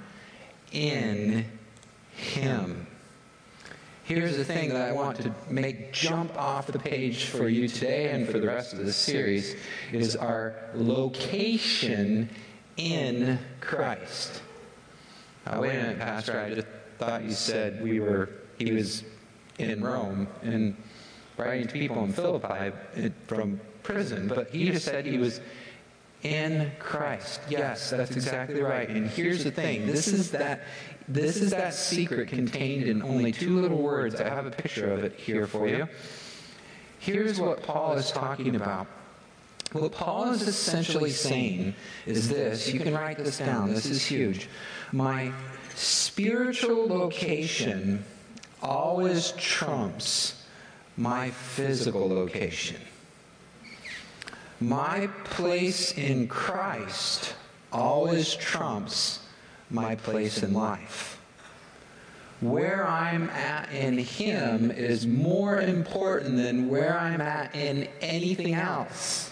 in 0.72 1.46
him 2.14 2.88
Here's 4.04 4.36
the 4.36 4.44
thing 4.44 4.70
that 4.70 4.90
I 4.90 4.92
want 4.92 5.18
to 5.22 5.32
make 5.50 5.94
jump 5.94 6.36
off 6.38 6.68
the 6.68 6.80
page 6.80 7.26
for 7.26 7.48
you 7.48 7.68
today 7.68 8.10
and 8.10 8.28
for 8.28 8.40
the 8.40 8.48
rest 8.48 8.74
of 8.74 8.80
this 8.80 8.96
series 8.96 9.56
is 9.92 10.16
our 10.16 10.56
location 10.74 12.30
in 12.78 13.38
Christ. 13.60 14.42
Uh, 15.46 15.60
wait 15.62 15.76
a 15.76 15.82
minute, 15.82 16.00
Pastor. 16.00 16.40
I 16.40 16.54
just 16.54 16.68
thought 16.98 17.24
you 17.24 17.32
said 17.32 17.82
we 17.82 18.00
were. 18.00 18.30
He 18.58 18.72
was 18.72 19.04
in 19.60 19.84
Rome 19.84 20.28
and 20.42 20.76
writing 21.38 21.68
to 21.68 21.74
people 21.74 22.04
in 22.04 22.12
Philippi 22.12 23.12
from 23.28 23.60
prison, 23.84 24.28
but 24.28 24.50
he 24.50 24.66
just 24.72 24.86
said 24.86 25.06
he 25.06 25.18
was 25.18 25.42
in 26.24 26.72
Christ. 26.80 27.42
Yes, 27.50 27.90
that's 27.90 28.12
exactly 28.12 28.62
right. 28.62 28.90
And 28.90 29.08
here's 29.08 29.44
the 29.44 29.52
thing 29.52 29.88
this 29.88 30.08
is 30.08 30.32
that 30.32 30.64
this 31.08 31.38
is 31.38 31.52
that 31.52 31.74
secret 31.74 32.30
contained 32.30 32.84
in 32.84 33.02
only 33.02 33.32
two 33.32 33.60
little 33.60 33.82
words. 33.82 34.20
I 34.22 34.30
have 34.30 34.46
a 34.46 34.52
picture 34.52 34.92
of 34.92 35.04
it 35.04 35.14
here 35.14 35.48
for 35.48 35.68
you. 35.68 35.88
Here's 37.00 37.40
what 37.40 37.64
Paul 37.64 37.94
is 37.94 38.12
talking 38.12 38.56
about. 38.56 38.88
What 39.72 39.94
Paul 39.94 40.32
is 40.32 40.48
essentially 40.48 41.12
saying 41.12 41.74
is 42.06 42.30
this. 42.30 42.72
You 42.72 42.80
can 42.80 42.94
write 42.94 43.18
this 43.18 43.38
down. 43.38 43.74
This 43.74 43.86
is 43.86 44.06
huge. 44.06 44.50
My 44.92 45.32
spiritual 45.76 46.88
location 46.88 48.04
always 48.62 49.32
trumps 49.38 50.46
my 50.98 51.32
physical 51.32 52.08
location. 52.08 52.78
My 54.60 55.08
place 55.24 55.94
in 55.98 56.28
Christ 56.28 57.34
always 57.72 58.36
trumps 58.36 59.21
my 59.72 59.96
place 59.96 60.44
in 60.44 60.54
life. 60.54 61.20
Where 62.42 62.88
I'm 62.88 63.30
at 63.30 63.72
in 63.72 64.00
Him 64.00 64.72
is 64.72 65.06
more 65.06 65.62
important 65.62 66.38
than 66.38 66.70
where 66.70 66.98
I'm 66.98 67.22
at 67.22 67.56
in 67.56 67.88
anything 68.02 68.56
else. 68.56 69.32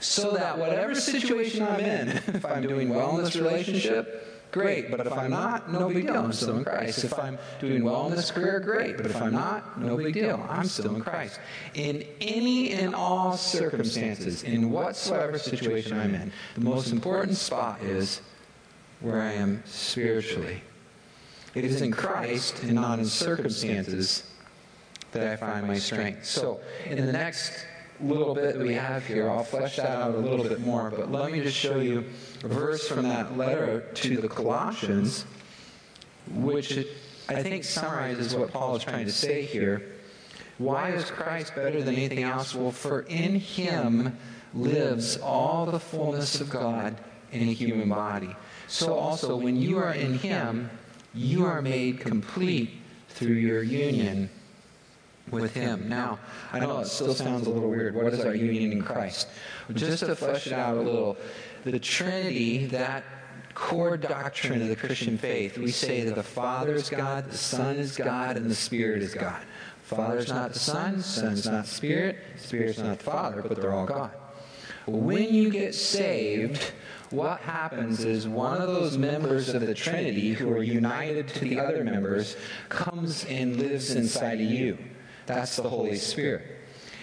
So 0.00 0.32
that 0.32 0.58
whatever 0.58 0.94
situation 0.94 1.62
I'm 1.62 1.80
in, 1.80 2.08
if 2.26 2.44
I'm 2.44 2.62
doing 2.62 2.88
well 2.88 3.16
in 3.16 3.24
this 3.24 3.36
relationship, 3.36 4.50
great. 4.50 4.90
But 4.90 5.06
if 5.06 5.12
I'm 5.12 5.30
not, 5.30 5.70
no 5.70 5.88
big 5.88 6.06
deal. 6.06 6.16
I'm 6.16 6.32
still 6.32 6.56
in 6.56 6.64
Christ. 6.64 7.04
If 7.04 7.16
I'm 7.16 7.38
doing 7.60 7.84
well 7.84 8.06
in 8.06 8.16
this 8.16 8.32
career, 8.32 8.58
great. 8.58 8.96
But 8.96 9.06
if 9.06 9.20
I'm 9.20 9.32
not, 9.32 9.80
no 9.80 9.96
big 9.96 10.14
deal. 10.14 10.44
I'm 10.48 10.66
still 10.66 10.96
in 10.96 11.02
Christ. 11.02 11.38
In 11.74 12.04
any 12.20 12.72
and 12.72 12.94
all 12.96 13.36
circumstances, 13.36 14.42
in 14.42 14.70
whatsoever 14.72 15.38
situation 15.38 15.98
I'm 15.98 16.14
in, 16.14 16.32
the 16.54 16.62
most 16.62 16.90
important 16.90 17.36
spot 17.36 17.80
is 17.82 18.22
where 19.00 19.20
I 19.20 19.32
am 19.32 19.62
spiritually. 19.66 20.62
It 21.54 21.64
is 21.64 21.82
in 21.82 21.90
Christ 21.90 22.62
and 22.62 22.74
not 22.74 22.98
in 22.98 23.04
circumstances 23.06 24.30
that 25.12 25.26
I 25.26 25.36
find 25.36 25.66
my 25.66 25.78
strength. 25.78 26.24
So, 26.24 26.60
in 26.86 27.04
the 27.04 27.12
next 27.12 27.66
little 28.00 28.34
bit 28.34 28.54
that 28.56 28.64
we 28.64 28.74
have 28.74 29.04
here, 29.04 29.28
I'll 29.28 29.42
flesh 29.42 29.76
that 29.76 29.90
out 29.90 30.14
a 30.14 30.18
little 30.18 30.44
bit 30.44 30.60
more, 30.60 30.90
but 30.90 31.10
let 31.10 31.32
me 31.32 31.40
just 31.40 31.56
show 31.56 31.80
you 31.80 32.04
a 32.44 32.48
verse 32.48 32.86
from 32.86 33.02
that 33.02 33.36
letter 33.36 33.80
to 33.94 34.18
the 34.18 34.28
Colossians, 34.28 35.24
which 36.32 36.86
I 37.28 37.42
think 37.42 37.64
summarizes 37.64 38.34
what 38.34 38.52
Paul 38.52 38.76
is 38.76 38.84
trying 38.84 39.06
to 39.06 39.12
say 39.12 39.42
here. 39.42 39.96
Why 40.58 40.90
is 40.90 41.10
Christ 41.10 41.54
better 41.54 41.82
than 41.82 41.94
anything 41.94 42.22
else? 42.22 42.54
Well, 42.54 42.70
for 42.70 43.00
in 43.02 43.34
him 43.34 44.16
lives 44.54 45.16
all 45.16 45.66
the 45.66 45.80
fullness 45.80 46.40
of 46.40 46.50
God 46.50 46.96
in 47.32 47.48
a 47.48 47.52
human 47.52 47.88
body. 47.88 48.34
So 48.68 48.94
also, 48.94 49.36
when 49.36 49.56
you 49.56 49.78
are 49.78 49.92
in 49.92 50.14
him, 50.14 50.70
you 51.14 51.44
are 51.44 51.60
made 51.60 52.00
complete 52.00 52.70
through 53.08 53.34
your 53.34 53.62
union 53.62 54.30
with 55.30 55.54
him. 55.54 55.88
Now, 55.88 56.18
I 56.52 56.60
know 56.60 56.80
it 56.80 56.86
still 56.86 57.14
sounds 57.14 57.46
a 57.46 57.50
little 57.50 57.70
weird. 57.70 57.94
What 57.94 58.12
is 58.12 58.20
our 58.20 58.34
union 58.34 58.72
in 58.72 58.82
Christ? 58.82 59.28
Just 59.72 60.04
to 60.04 60.16
flesh 60.16 60.46
it 60.46 60.52
out 60.52 60.76
a 60.76 60.80
little, 60.80 61.16
the 61.64 61.78
Trinity, 61.78 62.66
that 62.66 63.04
core 63.54 63.96
doctrine 63.96 64.62
of 64.62 64.68
the 64.68 64.76
Christian 64.76 65.18
faith, 65.18 65.58
we 65.58 65.70
say 65.70 66.04
that 66.04 66.14
the 66.14 66.22
Father 66.22 66.74
is 66.74 66.88
God, 66.88 67.30
the 67.30 67.36
Son 67.36 67.76
is 67.76 67.96
God, 67.96 68.36
and 68.36 68.50
the 68.50 68.54
Spirit 68.54 69.02
is 69.02 69.14
God. 69.14 69.42
Father 69.82 70.18
is 70.18 70.28
not 70.28 70.52
the 70.52 70.58
Son, 70.58 71.00
Son 71.02 71.32
is 71.32 71.46
not 71.46 71.64
the 71.64 71.70
Spirit, 71.70 72.18
Spirit 72.36 72.70
is 72.70 72.78
not 72.78 72.98
the 72.98 73.04
Father, 73.04 73.42
but 73.42 73.60
they're 73.60 73.72
all 73.72 73.86
God. 73.86 74.12
When 74.86 75.34
you 75.34 75.50
get 75.50 75.74
saved, 75.74 76.72
what 77.10 77.40
happens 77.40 78.04
is 78.04 78.28
one 78.28 78.60
of 78.60 78.68
those 78.68 78.96
members 78.96 79.48
of 79.48 79.66
the 79.66 79.74
Trinity 79.74 80.32
who 80.32 80.50
are 80.50 80.62
united 80.62 81.28
to 81.28 81.40
the 81.40 81.58
other 81.58 81.82
members 81.82 82.36
comes 82.68 83.24
and 83.24 83.56
lives 83.56 83.94
inside 83.94 84.40
of 84.40 84.48
you. 84.48 84.78
That's 85.26 85.56
the 85.56 85.68
Holy 85.68 85.96
Spirit. 85.96 86.58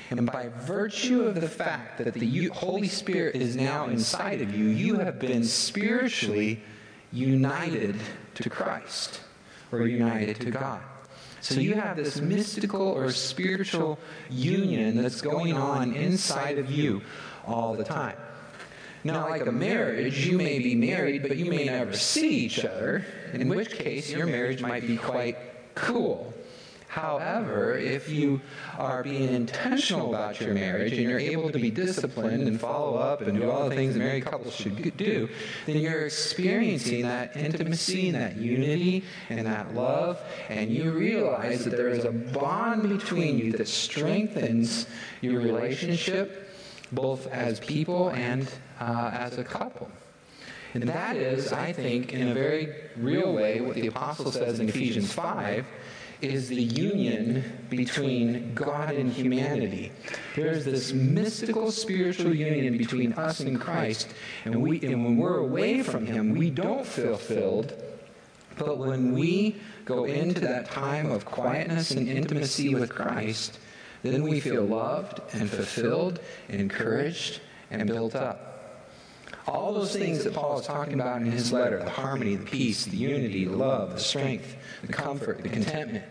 And 0.09 0.25
by 0.25 0.47
virtue 0.47 1.23
of 1.23 1.35
the 1.35 1.49
fact 1.49 1.97
that 1.97 2.13
the 2.13 2.47
Holy 2.47 2.87
Spirit 2.87 3.35
is 3.35 3.57
now 3.57 3.87
inside 3.87 4.41
of 4.41 4.55
you, 4.55 4.67
you 4.67 4.99
have 4.99 5.19
been 5.19 5.43
spiritually 5.43 6.61
united 7.11 7.95
to 8.35 8.49
Christ 8.49 9.19
or 9.73 9.87
united 9.87 10.39
to 10.41 10.51
God. 10.51 10.81
So 11.41 11.59
you 11.59 11.75
have 11.75 11.97
this 11.97 12.21
mystical 12.21 12.81
or 12.81 13.11
spiritual 13.11 13.99
union 14.29 15.01
that's 15.01 15.21
going 15.21 15.53
on 15.53 15.93
inside 15.93 16.57
of 16.57 16.71
you 16.71 17.01
all 17.45 17.73
the 17.73 17.83
time. 17.83 18.15
Now, 19.03 19.29
like 19.29 19.45
a 19.45 19.51
marriage, 19.51 20.25
you 20.25 20.37
may 20.37 20.59
be 20.59 20.75
married, 20.75 21.21
but 21.21 21.37
you 21.37 21.45
may 21.45 21.65
never 21.65 21.93
see 21.93 22.29
each 22.29 22.65
other, 22.65 23.05
in 23.33 23.47
which 23.47 23.71
case 23.71 24.11
your 24.11 24.25
marriage 24.25 24.61
might 24.61 24.85
be 24.85 24.97
quite 24.97 25.37
cool. 25.75 26.33
However, 26.89 27.77
if 27.77 28.09
you 28.09 28.41
are 28.77 29.03
being 29.03 29.31
intentional 29.33 30.09
about 30.09 30.41
your 30.41 30.53
marriage 30.53 30.93
and 30.93 31.01
you're 31.01 31.19
able 31.19 31.51
to 31.51 31.59
be 31.59 31.69
disciplined 31.69 32.47
and 32.47 32.59
follow 32.59 32.97
up 32.97 33.21
and 33.21 33.37
do 33.37 33.51
all 33.51 33.69
the 33.69 33.75
things 33.75 33.93
that 33.93 33.99
married 33.99 34.25
couples 34.25 34.55
should 34.55 34.97
do, 34.97 35.29
then 35.67 35.77
you're 35.77 36.05
experiencing 36.05 37.03
that 37.03 37.35
intimacy 37.35 38.07
and 38.07 38.15
that 38.15 38.37
unity 38.37 39.03
and 39.29 39.45
that 39.45 39.75
love, 39.75 40.19
and 40.49 40.71
you 40.71 40.91
realize 40.91 41.65
that 41.65 41.77
there 41.77 41.89
is 41.89 42.05
a 42.05 42.11
bond 42.11 42.89
between 42.89 43.37
you 43.37 43.51
that 43.51 43.67
strengthens 43.67 44.87
your 45.21 45.39
relationship, 45.39 46.46
both 46.91 47.27
as 47.27 47.60
people 47.60 48.10
and 48.10 48.50
uh, 48.79 49.12
as 49.13 49.38
a 49.38 49.44
couple. 49.44 49.89
And 50.74 50.84
that 50.84 51.15
is, 51.15 51.53
I 51.53 51.74
think, 51.74 52.13
in 52.13 52.27
a 52.27 52.34
very 52.34 52.74
real 52.98 53.34
way, 53.34 53.62
what 53.62 53.75
the 53.75 53.88
apostle 53.88 54.32
says 54.32 54.60
in 54.60 54.70
Ephesians 54.70 55.12
5 55.12 55.65
is 56.22 56.50
the 56.50 56.62
union 56.62 57.44
between 57.70 58.53
God 58.53 58.94
and 58.94 59.12
humanity. 59.12 59.91
There's 60.36 60.65
this 60.65 60.91
mystical 60.91 61.72
spiritual 61.72 62.34
union 62.34 62.77
between 62.77 63.13
us 63.13 63.39
and 63.39 63.60
Christ, 63.60 64.13
and, 64.46 64.62
we, 64.62 64.82
and 64.82 65.03
when 65.03 65.17
we're 65.17 65.38
away 65.38 65.84
from 65.84 66.06
Him, 66.06 66.32
we 66.32 66.50
don't 66.50 66.86
feel 66.86 67.17
filled. 67.17 67.74
But 68.58 68.79
when 68.79 69.13
we 69.13 69.58
go 69.86 70.06
into 70.06 70.41
that 70.41 70.70
time 70.72 71.12
of 71.12 71.25
quietness 71.25 71.91
and 71.91 72.08
intimacy 72.08 72.74
with 72.74 72.89
Christ, 72.89 73.60
then 74.11 74.23
we 74.23 74.39
feel 74.39 74.63
loved 74.63 75.21
and 75.33 75.49
fulfilled, 75.49 76.19
encouraged, 76.49 77.41
and 77.71 77.87
built 77.87 78.15
up. 78.15 78.47
All 79.47 79.73
those 79.73 79.93
things 79.93 80.23
that 80.23 80.33
Paul 80.33 80.59
is 80.59 80.65
talking 80.65 80.93
about 80.93 81.21
in 81.21 81.31
his 81.31 81.53
letter 81.53 81.83
the 81.83 81.89
harmony, 81.89 82.35
the 82.35 82.45
peace, 82.45 82.85
the 82.85 82.97
unity, 82.97 83.45
the 83.45 83.55
love, 83.55 83.93
the 83.93 83.99
strength, 83.99 84.55
the 84.81 84.91
comfort, 84.91 85.41
the 85.41 85.49
contentment 85.49 86.03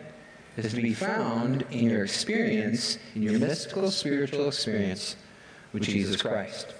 is 0.56 0.72
to 0.72 0.80
be 0.80 0.94
found 0.94 1.64
in 1.70 1.90
your 1.90 2.04
experience, 2.04 2.98
in 3.14 3.22
your 3.22 3.38
mystical 3.38 3.90
spiritual 3.90 4.48
experience 4.48 5.16
with 5.72 5.82
Jesus 5.82 6.20
Christ. 6.20 6.74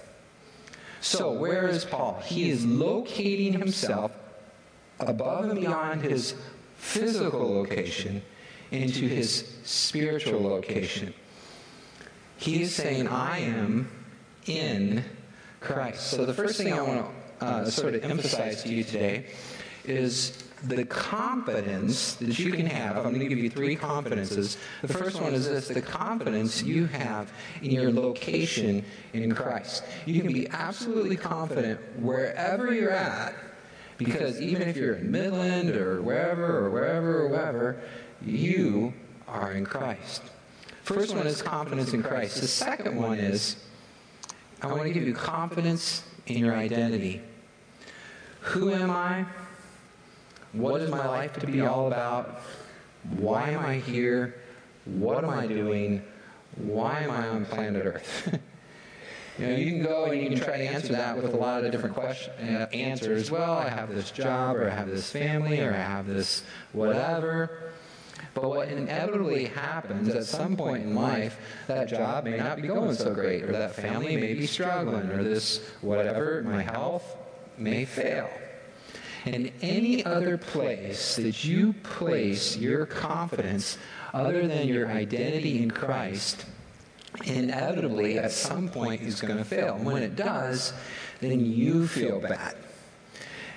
So, 0.99 1.31
where 1.31 1.67
is 1.67 1.85
Paul? 1.85 2.21
He 2.25 2.49
is 2.49 2.65
locating 2.65 3.53
himself 3.53 4.11
above 4.99 5.45
and 5.45 5.59
beyond 5.59 6.01
his 6.01 6.33
physical 6.77 7.53
location 7.53 8.23
into 8.71 9.07
his 9.07 9.57
spiritual 9.63 10.41
location. 10.41 11.13
He 12.37 12.61
is 12.61 12.75
saying, 12.75 13.07
I 13.07 13.39
am 13.39 13.89
in 14.45 15.03
Christ. 15.59 16.07
So, 16.07 16.25
the 16.25 16.33
first 16.33 16.57
thing 16.57 16.73
I 16.73 16.81
want 16.81 17.05
to 17.39 17.45
uh, 17.45 17.65
sort 17.69 17.95
of 17.95 18.03
emphasize 18.03 18.63
to 18.63 18.69
you 18.69 18.83
today 18.83 19.25
is 19.85 20.43
the 20.63 20.83
confidence 20.85 22.15
that 22.15 22.39
you 22.39 22.51
can 22.51 22.65
have. 22.65 22.97
I'm 22.97 23.03
going 23.13 23.19
to 23.19 23.27
give 23.27 23.37
you 23.37 23.49
three 23.49 23.75
confidences. 23.75 24.57
The 24.81 24.87
first 24.87 25.21
one 25.21 25.33
is 25.33 25.47
this 25.47 25.67
the 25.67 25.81
confidence 25.81 26.63
you 26.63 26.87
have 26.87 27.31
in 27.61 27.71
your 27.71 27.91
location 27.91 28.83
in 29.13 29.33
Christ. 29.33 29.83
You 30.05 30.21
can 30.21 30.33
be 30.33 30.47
absolutely 30.49 31.15
confident 31.15 31.79
wherever 31.99 32.73
you're 32.73 32.91
at, 32.91 33.35
because 33.97 34.41
even 34.41 34.67
if 34.67 34.75
you're 34.75 34.95
in 34.95 35.11
Midland 35.11 35.71
or 35.71 36.01
wherever 36.01 36.65
or 36.65 36.69
wherever 36.71 37.21
or 37.21 37.27
wherever, 37.29 37.79
you 38.25 38.93
are 39.27 39.51
in 39.51 39.65
Christ. 39.65 40.23
First 40.83 41.15
one 41.15 41.27
is 41.27 41.41
confidence 41.41 41.93
in 41.93 42.01
Christ. 42.01 42.41
The 42.41 42.47
second 42.47 42.95
one 42.95 43.19
is 43.19 43.57
I 44.61 44.67
want 44.67 44.83
to 44.83 44.91
give 44.91 45.03
you 45.03 45.13
confidence 45.13 46.03
in 46.25 46.37
your 46.37 46.55
identity. 46.55 47.21
Who 48.41 48.71
am 48.71 48.89
I? 48.89 49.25
What 50.53 50.81
is 50.81 50.89
my 50.89 51.05
life 51.05 51.33
to 51.39 51.45
be 51.47 51.61
all 51.61 51.87
about? 51.87 52.41
Why 53.17 53.51
am 53.51 53.65
I 53.65 53.75
here? 53.75 54.35
What 54.85 55.23
am 55.23 55.29
I 55.29 55.45
doing? 55.45 56.01
Why 56.55 57.01
am 57.01 57.11
I 57.11 57.27
on 57.27 57.45
planet 57.45 57.85
Earth? 57.85 58.39
you 59.37 59.45
know, 59.45 59.55
you 59.55 59.71
can 59.71 59.83
go 59.83 60.05
and 60.05 60.21
you 60.21 60.29
can 60.29 60.39
try 60.39 60.57
to 60.57 60.63
answer 60.63 60.93
that 60.93 61.15
with 61.17 61.33
a 61.33 61.37
lot 61.37 61.63
of 61.63 61.71
different 61.71 61.95
question, 61.95 62.33
uh, 62.55 62.67
answers. 62.73 63.29
Well, 63.29 63.53
I 63.53 63.69
have 63.69 63.93
this 63.93 64.09
job, 64.09 64.55
or 64.55 64.69
I 64.69 64.73
have 64.73 64.87
this 64.87 65.11
family, 65.11 65.59
or 65.59 65.73
I 65.73 65.77
have 65.77 66.07
this 66.07 66.43
whatever. 66.71 67.73
But 68.33 68.49
what 68.49 68.69
inevitably 68.69 69.45
happens 69.45 70.09
at 70.09 70.25
some 70.25 70.55
point 70.55 70.83
in 70.83 70.95
life, 70.95 71.39
that 71.67 71.89
job 71.89 72.25
may 72.25 72.37
not 72.37 72.61
be 72.61 72.67
going 72.67 72.93
so 72.93 73.13
great, 73.13 73.43
or 73.43 73.51
that 73.51 73.75
family 73.75 74.15
may 74.15 74.33
be 74.33 74.45
struggling, 74.45 75.09
or 75.09 75.23
this 75.23 75.61
whatever, 75.81 76.43
my 76.43 76.61
health 76.61 77.17
may 77.57 77.85
fail. 77.85 78.29
And 79.25 79.51
any 79.61 80.05
other 80.05 80.37
place 80.37 81.15
that 81.17 81.43
you 81.43 81.73
place 81.83 82.55
your 82.55 82.85
confidence 82.85 83.77
other 84.13 84.47
than 84.47 84.67
your 84.67 84.87
identity 84.87 85.61
in 85.61 85.71
Christ, 85.71 86.45
inevitably 87.25 88.19
at 88.19 88.31
some 88.31 88.69
point 88.69 89.01
is 89.01 89.19
going 89.19 89.37
to 89.37 89.43
fail. 89.43 89.75
And 89.75 89.85
when 89.85 90.03
it 90.03 90.15
does, 90.15 90.73
then 91.19 91.43
you 91.43 91.87
feel 91.87 92.21
bad. 92.21 92.55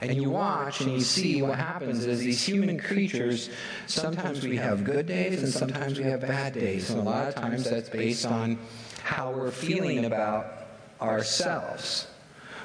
And 0.01 0.15
you 0.15 0.31
watch 0.31 0.81
and 0.81 0.93
you 0.93 1.01
see 1.01 1.43
what 1.43 1.59
happens 1.59 2.07
is 2.07 2.21
these 2.21 2.43
human 2.43 2.79
creatures, 2.79 3.51
sometimes 3.87 4.47
we 4.47 4.57
have 4.57 4.85
good 4.85 5.07
days 5.07 5.43
and 5.43 5.53
sometimes 5.53 5.99
we 5.99 6.05
have 6.05 6.23
bad 6.23 6.55
days. 6.55 6.91
And 6.91 7.01
a 7.01 7.03
lot 7.03 7.29
of 7.29 7.35
times 7.35 7.69
that's 7.69 7.91
based 7.91 8.25
on 8.25 8.59
how 9.03 9.31
we're 9.31 9.51
feeling 9.51 10.07
about 10.07 10.47
ourselves 11.01 12.07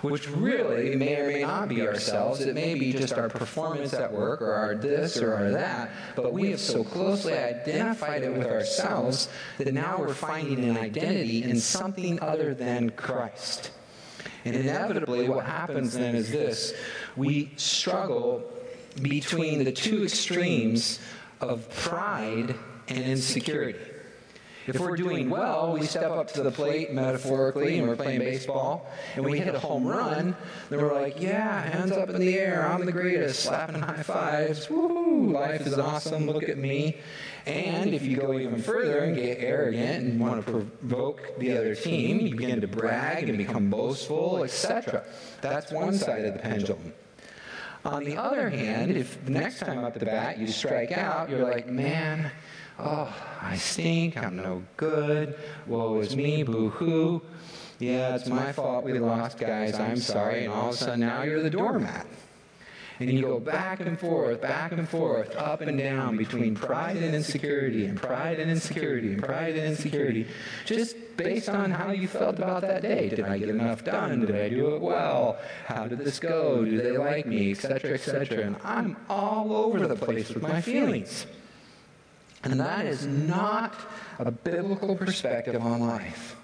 which 0.01 0.29
really 0.29 0.95
may 0.95 1.15
or 1.15 1.27
may 1.27 1.41
not 1.41 1.67
be 1.67 1.81
ourselves. 1.81 2.41
It 2.41 2.53
may 2.53 2.75
be 2.75 2.93
just 2.93 3.13
our 3.13 3.29
performance 3.29 3.93
at 3.93 4.11
work 4.11 4.41
or 4.41 4.53
our 4.53 4.75
this 4.75 5.17
or 5.17 5.33
our 5.33 5.51
that, 5.51 5.89
but 6.15 6.33
we 6.33 6.51
have 6.51 6.59
so 6.59 6.83
closely 6.83 7.33
identified 7.33 8.23
it 8.23 8.31
with 8.31 8.47
ourselves 8.47 9.29
that 9.57 9.73
now 9.73 9.97
we're 9.99 10.13
finding 10.13 10.63
an 10.63 10.77
identity 10.77 11.43
in 11.43 11.59
something 11.59 12.19
other 12.21 12.53
than 12.53 12.91
Christ. 12.91 13.71
And 14.45 14.55
inevitably, 14.55 15.27
what 15.27 15.45
happens 15.45 15.93
then 15.93 16.15
is 16.15 16.31
this 16.31 16.73
we 17.15 17.51
struggle 17.57 18.43
between 19.01 19.63
the 19.63 19.71
two 19.71 20.03
extremes 20.03 20.99
of 21.41 21.69
pride 21.71 22.55
and 22.87 23.03
insecurity. 23.03 23.79
If 24.67 24.79
we're 24.79 24.95
doing 24.95 25.29
well, 25.29 25.73
we 25.73 25.85
step 25.85 26.09
up 26.09 26.31
to 26.33 26.41
the 26.41 26.49
plate 26.49 26.91
metaphorically 26.91 27.77
and 27.77 27.87
we're 27.87 27.95
playing 27.95 28.19
baseball 28.19 28.89
and 29.15 29.23
we 29.23 29.37
hit 29.37 29.53
a 29.53 29.59
home 29.59 29.85
run, 29.85 30.35
then 30.69 30.81
we're 30.81 30.93
like, 30.93 31.21
yeah, 31.21 31.61
hands 31.61 31.91
up 31.91 32.09
in 32.09 32.19
the 32.19 32.39
air, 32.39 32.67
I'm 32.67 32.83
the 32.85 32.91
greatest, 32.91 33.43
slapping 33.43 33.81
high 33.81 34.01
fives, 34.01 34.67
woo, 34.69 35.31
life 35.31 35.67
is 35.67 35.77
awesome, 35.77 36.25
look 36.25 36.49
at 36.49 36.57
me. 36.57 36.97
And 37.45 37.93
if 37.93 38.03
you 38.03 38.17
go 38.17 38.33
even 38.33 38.59
further 38.59 38.99
and 38.99 39.15
get 39.15 39.37
arrogant 39.39 40.03
and 40.03 40.19
want 40.19 40.43
to 40.43 40.51
provoke 40.51 41.37
the 41.37 41.55
other 41.55 41.75
team, 41.75 42.19
you 42.19 42.31
begin 42.31 42.59
to 42.61 42.67
brag 42.67 43.29
and 43.29 43.37
become 43.37 43.69
boastful, 43.69 44.43
etc. 44.43 45.03
That's 45.41 45.71
one 45.71 45.93
side 45.93 46.25
of 46.25 46.33
the 46.33 46.39
pendulum. 46.39 46.93
On 47.85 48.03
the 48.03 48.17
other 48.17 48.49
hand, 48.49 48.97
if 48.97 49.21
next 49.29 49.59
time 49.59 49.83
up 49.83 49.93
the 49.93 50.05
bat 50.05 50.39
you 50.39 50.47
strike 50.47 50.91
out, 50.91 51.29
you're 51.29 51.43
like, 51.43 51.67
man, 51.67 52.31
oh, 52.79 53.13
I 53.41 53.57
stink, 53.57 54.17
I'm 54.17 54.35
no 54.37 54.63
good, 54.77 55.37
woe 55.67 55.99
is 55.99 56.15
me, 56.15 56.43
boo 56.43 56.69
hoo. 56.69 57.21
Yeah, 57.79 58.15
it's 58.15 58.27
my 58.27 58.51
fault 58.53 58.85
we 58.85 58.97
lost, 58.99 59.37
guys, 59.37 59.77
I'm 59.79 59.97
sorry. 59.97 60.45
And 60.45 60.53
all 60.53 60.69
of 60.69 60.75
a 60.75 60.77
sudden 60.77 61.01
now 61.01 61.23
you're 61.23 61.43
the 61.43 61.49
doormat. 61.49 62.07
And 62.99 63.11
you 63.11 63.21
go 63.21 63.39
back 63.41 63.81
and 63.81 63.99
forth, 63.99 64.41
back 64.41 64.71
and 64.71 64.87
forth, 64.87 65.35
up 65.35 65.59
and 65.59 65.77
down 65.77 66.15
between 66.15 66.55
pride 66.55 66.95
and 66.95 67.13
insecurity, 67.13 67.85
and 67.85 68.01
pride 68.01 68.39
and 68.39 68.49
insecurity, 68.49 69.11
and 69.11 69.21
pride 69.21 69.57
and 69.57 69.67
insecurity, 69.67 70.27
just 70.63 70.95
based 71.17 71.49
on 71.49 71.71
how 71.71 71.91
you 71.91 72.07
felt 72.07 72.37
about 72.37 72.61
that 72.61 72.81
day. 72.81 73.09
Did 73.09 73.21
I 73.21 73.37
get 73.37 73.49
enough 73.49 73.83
done? 73.83 74.21
Did 74.21 74.35
I 74.35 74.47
do 74.47 74.75
it 74.75 74.81
well? 74.81 75.37
How 75.65 75.87
did 75.87 75.99
this 75.99 76.19
go? 76.19 76.63
Do 76.63 76.81
they 76.81 76.97
like 76.97 77.25
me? 77.25 77.51
Etc., 77.51 77.93
etc. 77.93 78.45
And 78.45 78.55
I'm 78.63 78.95
all 79.09 79.53
over 79.53 79.87
the 79.87 79.97
place 79.97 80.29
with 80.29 80.41
my 80.41 80.61
feelings. 80.61 81.25
And 82.45 82.59
that 82.59 82.85
is 82.85 83.05
not 83.07 83.73
a 84.19 84.29
biblical 84.29 84.95
perspective 84.95 85.59
on 85.61 85.81
life. 85.81 86.35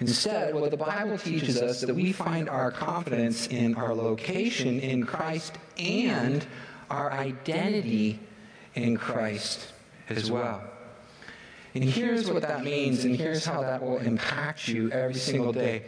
Instead, 0.00 0.54
what 0.54 0.70
the 0.70 0.76
Bible 0.76 1.18
teaches 1.18 1.60
us 1.60 1.82
is 1.82 1.88
that 1.88 1.94
we 1.94 2.12
find 2.12 2.48
our 2.48 2.70
confidence 2.70 3.48
in 3.48 3.74
our 3.74 3.94
location 3.94 4.80
in 4.80 5.04
Christ 5.04 5.58
and 5.78 6.46
our 6.90 7.12
identity 7.12 8.20
in 8.74 8.96
Christ 8.96 9.72
as 10.08 10.30
well. 10.30 10.62
And 11.74 11.82
here's 11.82 12.30
what 12.30 12.42
that 12.42 12.64
means, 12.64 13.04
and 13.04 13.16
here's 13.16 13.44
how 13.44 13.62
that 13.62 13.82
will 13.82 13.98
impact 13.98 14.68
you 14.68 14.90
every 14.90 15.14
single 15.14 15.52
day. 15.52 15.84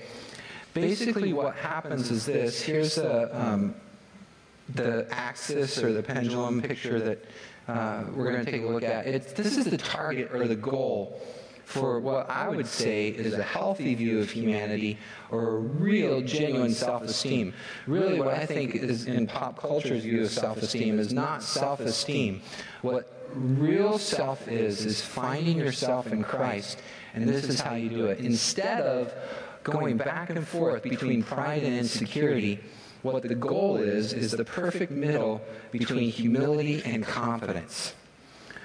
Basically, 0.72 1.32
what 1.32 1.54
happens 1.54 2.10
is 2.10 2.26
this 2.26 2.60
here's 2.60 2.98
a, 2.98 3.40
um, 3.40 3.74
the 4.74 5.06
axis 5.10 5.82
or 5.82 5.92
the 5.92 6.02
pendulum 6.02 6.60
picture 6.62 6.98
that 6.98 7.24
uh, 7.68 8.04
we're 8.14 8.32
going 8.32 8.44
to 8.44 8.50
take 8.50 8.62
a 8.62 8.66
look 8.66 8.82
at. 8.82 9.06
It's, 9.06 9.32
this 9.32 9.56
is 9.56 9.64
the 9.66 9.78
target 9.78 10.30
or 10.32 10.46
the 10.46 10.56
goal 10.56 11.20
for 11.64 11.98
what 11.98 12.28
I 12.28 12.48
would 12.48 12.66
say 12.66 13.08
is 13.08 13.34
a 13.34 13.42
healthy 13.42 13.94
view 13.94 14.20
of 14.20 14.30
humanity 14.30 14.98
or 15.30 15.56
a 15.56 15.58
real, 15.58 16.20
genuine 16.20 16.72
self 16.72 17.02
esteem. 17.02 17.54
Really, 17.86 18.18
what 18.18 18.34
I 18.34 18.46
think 18.46 18.74
is 18.74 19.06
in 19.06 19.26
pop 19.26 19.58
culture's 19.58 20.02
view 20.02 20.22
of 20.22 20.30
self 20.30 20.58
esteem 20.58 20.98
is 20.98 21.12
not 21.12 21.42
self 21.42 21.80
esteem. 21.80 22.42
What 22.82 23.28
real 23.34 23.98
self 23.98 24.46
is, 24.46 24.84
is 24.84 25.00
finding 25.00 25.58
yourself 25.58 26.06
in 26.06 26.22
Christ, 26.22 26.80
and 27.14 27.26
this 27.28 27.44
is 27.44 27.60
how 27.60 27.74
you 27.74 27.88
do 27.88 28.06
it. 28.06 28.18
Instead 28.20 28.82
of 28.82 29.12
going 29.62 29.96
back 29.96 30.30
and 30.30 30.46
forth 30.46 30.82
between 30.82 31.22
pride 31.22 31.64
and 31.64 31.74
insecurity, 31.74 32.60
what 33.04 33.22
the 33.22 33.34
goal 33.34 33.76
is, 33.76 34.12
is 34.12 34.32
the 34.32 34.44
perfect 34.44 34.90
middle 34.90 35.42
between 35.70 36.10
humility 36.10 36.82
and 36.84 37.04
confidence. 37.04 37.94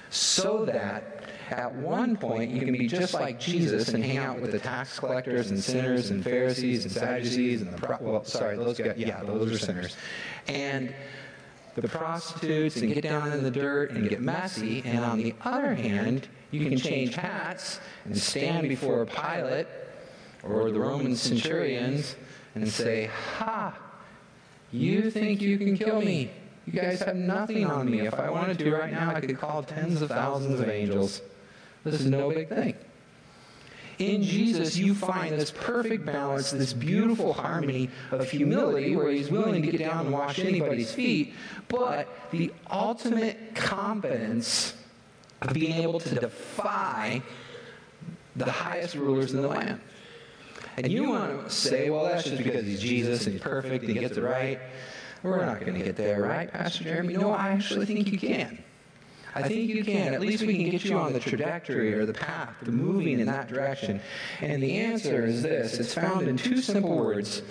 So 0.08 0.64
that 0.64 1.24
at 1.50 1.72
one 1.72 2.16
point 2.16 2.50
you 2.50 2.60
can 2.60 2.72
be 2.72 2.86
just 2.86 3.14
like 3.14 3.38
Jesus 3.38 3.90
and 3.90 4.02
hang 4.04 4.18
out 4.18 4.40
with 4.40 4.52
the 4.52 4.58
tax 4.58 4.98
collectors 4.98 5.50
and 5.50 5.62
sinners 5.62 6.10
and 6.10 6.24
Pharisees 6.24 6.84
and 6.84 6.92
Sadducees 6.92 7.62
and 7.62 7.72
the 7.72 7.78
pro- 7.78 7.98
well, 8.00 8.24
sorry, 8.24 8.56
those 8.56 8.78
guys, 8.78 8.94
yeah, 8.96 9.22
those 9.22 9.52
are 9.52 9.58
sinners, 9.58 9.96
and 10.48 10.94
the 11.76 11.86
prostitutes 11.86 12.76
and 12.78 12.92
get 12.92 13.02
down 13.02 13.32
in 13.32 13.44
the 13.44 13.50
dirt 13.50 13.92
and 13.92 14.08
get 14.08 14.20
messy. 14.20 14.82
And 14.84 15.04
on 15.04 15.18
the 15.18 15.34
other 15.42 15.74
hand, 15.74 16.28
you 16.50 16.68
can 16.68 16.78
change 16.78 17.14
hats 17.14 17.78
and 18.04 18.16
stand 18.16 18.68
before 18.68 19.06
Pilate 19.06 19.66
or 20.42 20.70
the 20.70 20.80
Roman 20.80 21.14
centurions 21.14 22.16
and 22.54 22.68
say, 22.68 23.10
"Ha." 23.38 23.78
You 24.72 25.10
think 25.10 25.40
you 25.40 25.58
can 25.58 25.76
kill 25.76 26.00
me? 26.00 26.30
You 26.66 26.72
guys 26.80 27.00
have 27.00 27.16
nothing 27.16 27.66
on 27.66 27.90
me. 27.90 28.00
If 28.06 28.14
I 28.14 28.30
wanted 28.30 28.58
to 28.58 28.70
right 28.72 28.92
now, 28.92 29.14
I 29.14 29.20
could 29.20 29.38
call 29.38 29.62
tens 29.62 30.02
of 30.02 30.10
thousands 30.10 30.60
of 30.60 30.68
angels. 30.68 31.22
This 31.84 32.00
is 32.00 32.06
no 32.06 32.30
big 32.30 32.48
thing. 32.48 32.74
In 33.98 34.22
Jesus, 34.22 34.78
you 34.78 34.94
find 34.94 35.38
this 35.38 35.50
perfect 35.50 36.06
balance, 36.06 36.52
this 36.52 36.72
beautiful 36.72 37.34
harmony 37.34 37.90
of 38.10 38.30
humility 38.30 38.96
where 38.96 39.10
he's 39.10 39.30
willing 39.30 39.60
to 39.60 39.70
get 39.70 39.78
down 39.78 40.06
and 40.06 40.12
wash 40.12 40.38
anybody's 40.38 40.90
feet, 40.90 41.34
but 41.68 42.08
the 42.30 42.50
ultimate 42.70 43.54
confidence 43.54 44.74
of 45.42 45.52
being 45.52 45.82
able 45.82 46.00
to 46.00 46.14
defy 46.14 47.20
the 48.36 48.50
highest 48.50 48.94
rulers 48.94 49.34
in 49.34 49.42
the 49.42 49.48
land. 49.48 49.80
And 50.84 50.92
you 50.92 51.08
want 51.08 51.44
to 51.44 51.50
say, 51.50 51.90
well, 51.90 52.04
that's 52.04 52.24
just 52.24 52.38
because 52.38 52.64
he's 52.64 52.80
Jesus 52.80 53.26
and 53.26 53.34
he's 53.34 53.42
perfect 53.42 53.84
and 53.84 53.92
he 53.92 53.98
gets 53.98 54.16
it 54.16 54.22
right. 54.22 54.58
We're 55.22 55.44
not 55.44 55.60
going 55.60 55.74
to 55.74 55.84
get 55.84 55.96
there, 55.96 56.22
right, 56.22 56.50
Pastor 56.50 56.84
Jeremy? 56.84 57.14
No, 57.14 57.32
I 57.32 57.50
actually 57.50 57.86
think 57.86 58.10
you 58.10 58.18
can. 58.18 58.62
I 59.34 59.42
think 59.42 59.68
you 59.68 59.84
can. 59.84 60.14
At 60.14 60.20
least 60.20 60.42
we 60.42 60.56
can 60.56 60.70
get 60.70 60.84
you 60.84 60.98
on 60.98 61.12
the 61.12 61.20
trajectory 61.20 61.94
or 61.94 62.06
the 62.06 62.14
path 62.14 62.54
to 62.64 62.72
moving 62.72 63.20
in 63.20 63.26
that 63.26 63.48
direction. 63.48 64.00
And 64.40 64.62
the 64.62 64.78
answer 64.78 65.24
is 65.24 65.42
this 65.42 65.78
it's 65.78 65.94
found 65.94 66.26
in 66.26 66.36
two 66.36 66.60
simple 66.60 66.96
words, 66.96 67.42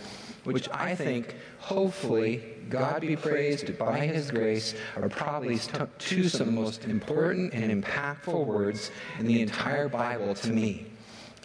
which 0.43 0.67
I 0.71 0.95
think, 0.95 1.35
hopefully, 1.59 2.43
God 2.69 3.01
be 3.01 3.15
praised 3.15 3.77
by 3.77 3.99
His 3.99 4.31
grace, 4.31 4.75
are 4.95 5.09
probably 5.09 5.59
two 5.99 6.25
of 6.25 6.31
the 6.33 6.45
most 6.45 6.85
important 6.85 7.53
and 7.53 7.83
impactful 7.83 8.45
words 8.45 8.91
in 9.19 9.27
the 9.27 9.41
entire 9.41 9.87
Bible 9.87 10.33
to 10.35 10.51
me. 10.51 10.88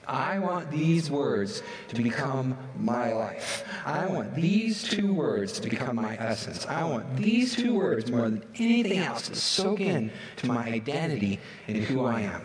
I 0.06 0.38
want 0.38 0.70
these 0.70 1.10
words 1.10 1.62
to 1.88 2.02
become 2.02 2.56
my 2.78 3.12
life. 3.12 3.64
I 3.84 4.06
want 4.06 4.34
these 4.34 4.82
two 4.82 5.12
words 5.12 5.58
to 5.60 5.68
become 5.68 5.96
my 5.96 6.16
essence. 6.16 6.66
I 6.66 6.84
want 6.84 7.16
these 7.16 7.56
two 7.56 7.74
words 7.74 8.10
more 8.10 8.22
than 8.22 8.44
anything 8.56 8.98
else 8.98 9.28
to 9.28 9.34
soak 9.34 9.80
in 9.80 10.10
to 10.36 10.46
my 10.46 10.66
identity 10.66 11.40
and 11.66 11.78
who 11.78 12.04
I 12.04 12.22
am. 12.22 12.42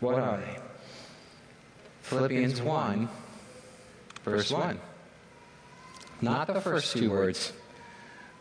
What 0.00 0.16
are 0.16 0.38
they? 0.38 0.58
Philippians 2.02 2.60
1, 2.60 3.08
verse 4.24 4.50
1. 4.50 4.78
Not 6.20 6.46
the 6.46 6.60
first 6.60 6.96
two 6.96 7.10
words, 7.10 7.52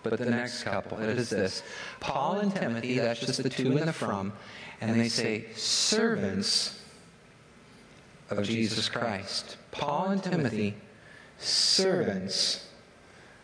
but 0.03 0.17
the 0.17 0.29
next 0.29 0.63
couple. 0.63 0.99
It 0.99 1.17
is 1.17 1.29
this 1.29 1.63
Paul 1.99 2.39
and 2.39 2.53
Timothy, 2.53 2.99
that's 2.99 3.19
just 3.19 3.41
the 3.41 3.49
two 3.49 3.77
and 3.77 3.87
the 3.87 3.93
from, 3.93 4.33
and 4.81 4.99
they 4.99 5.09
say, 5.09 5.45
servants 5.55 6.80
of 8.31 8.43
Jesus 8.45 8.89
Christ. 8.89 9.57
Paul 9.71 10.09
and 10.09 10.23
Timothy, 10.23 10.75
servants 11.37 12.67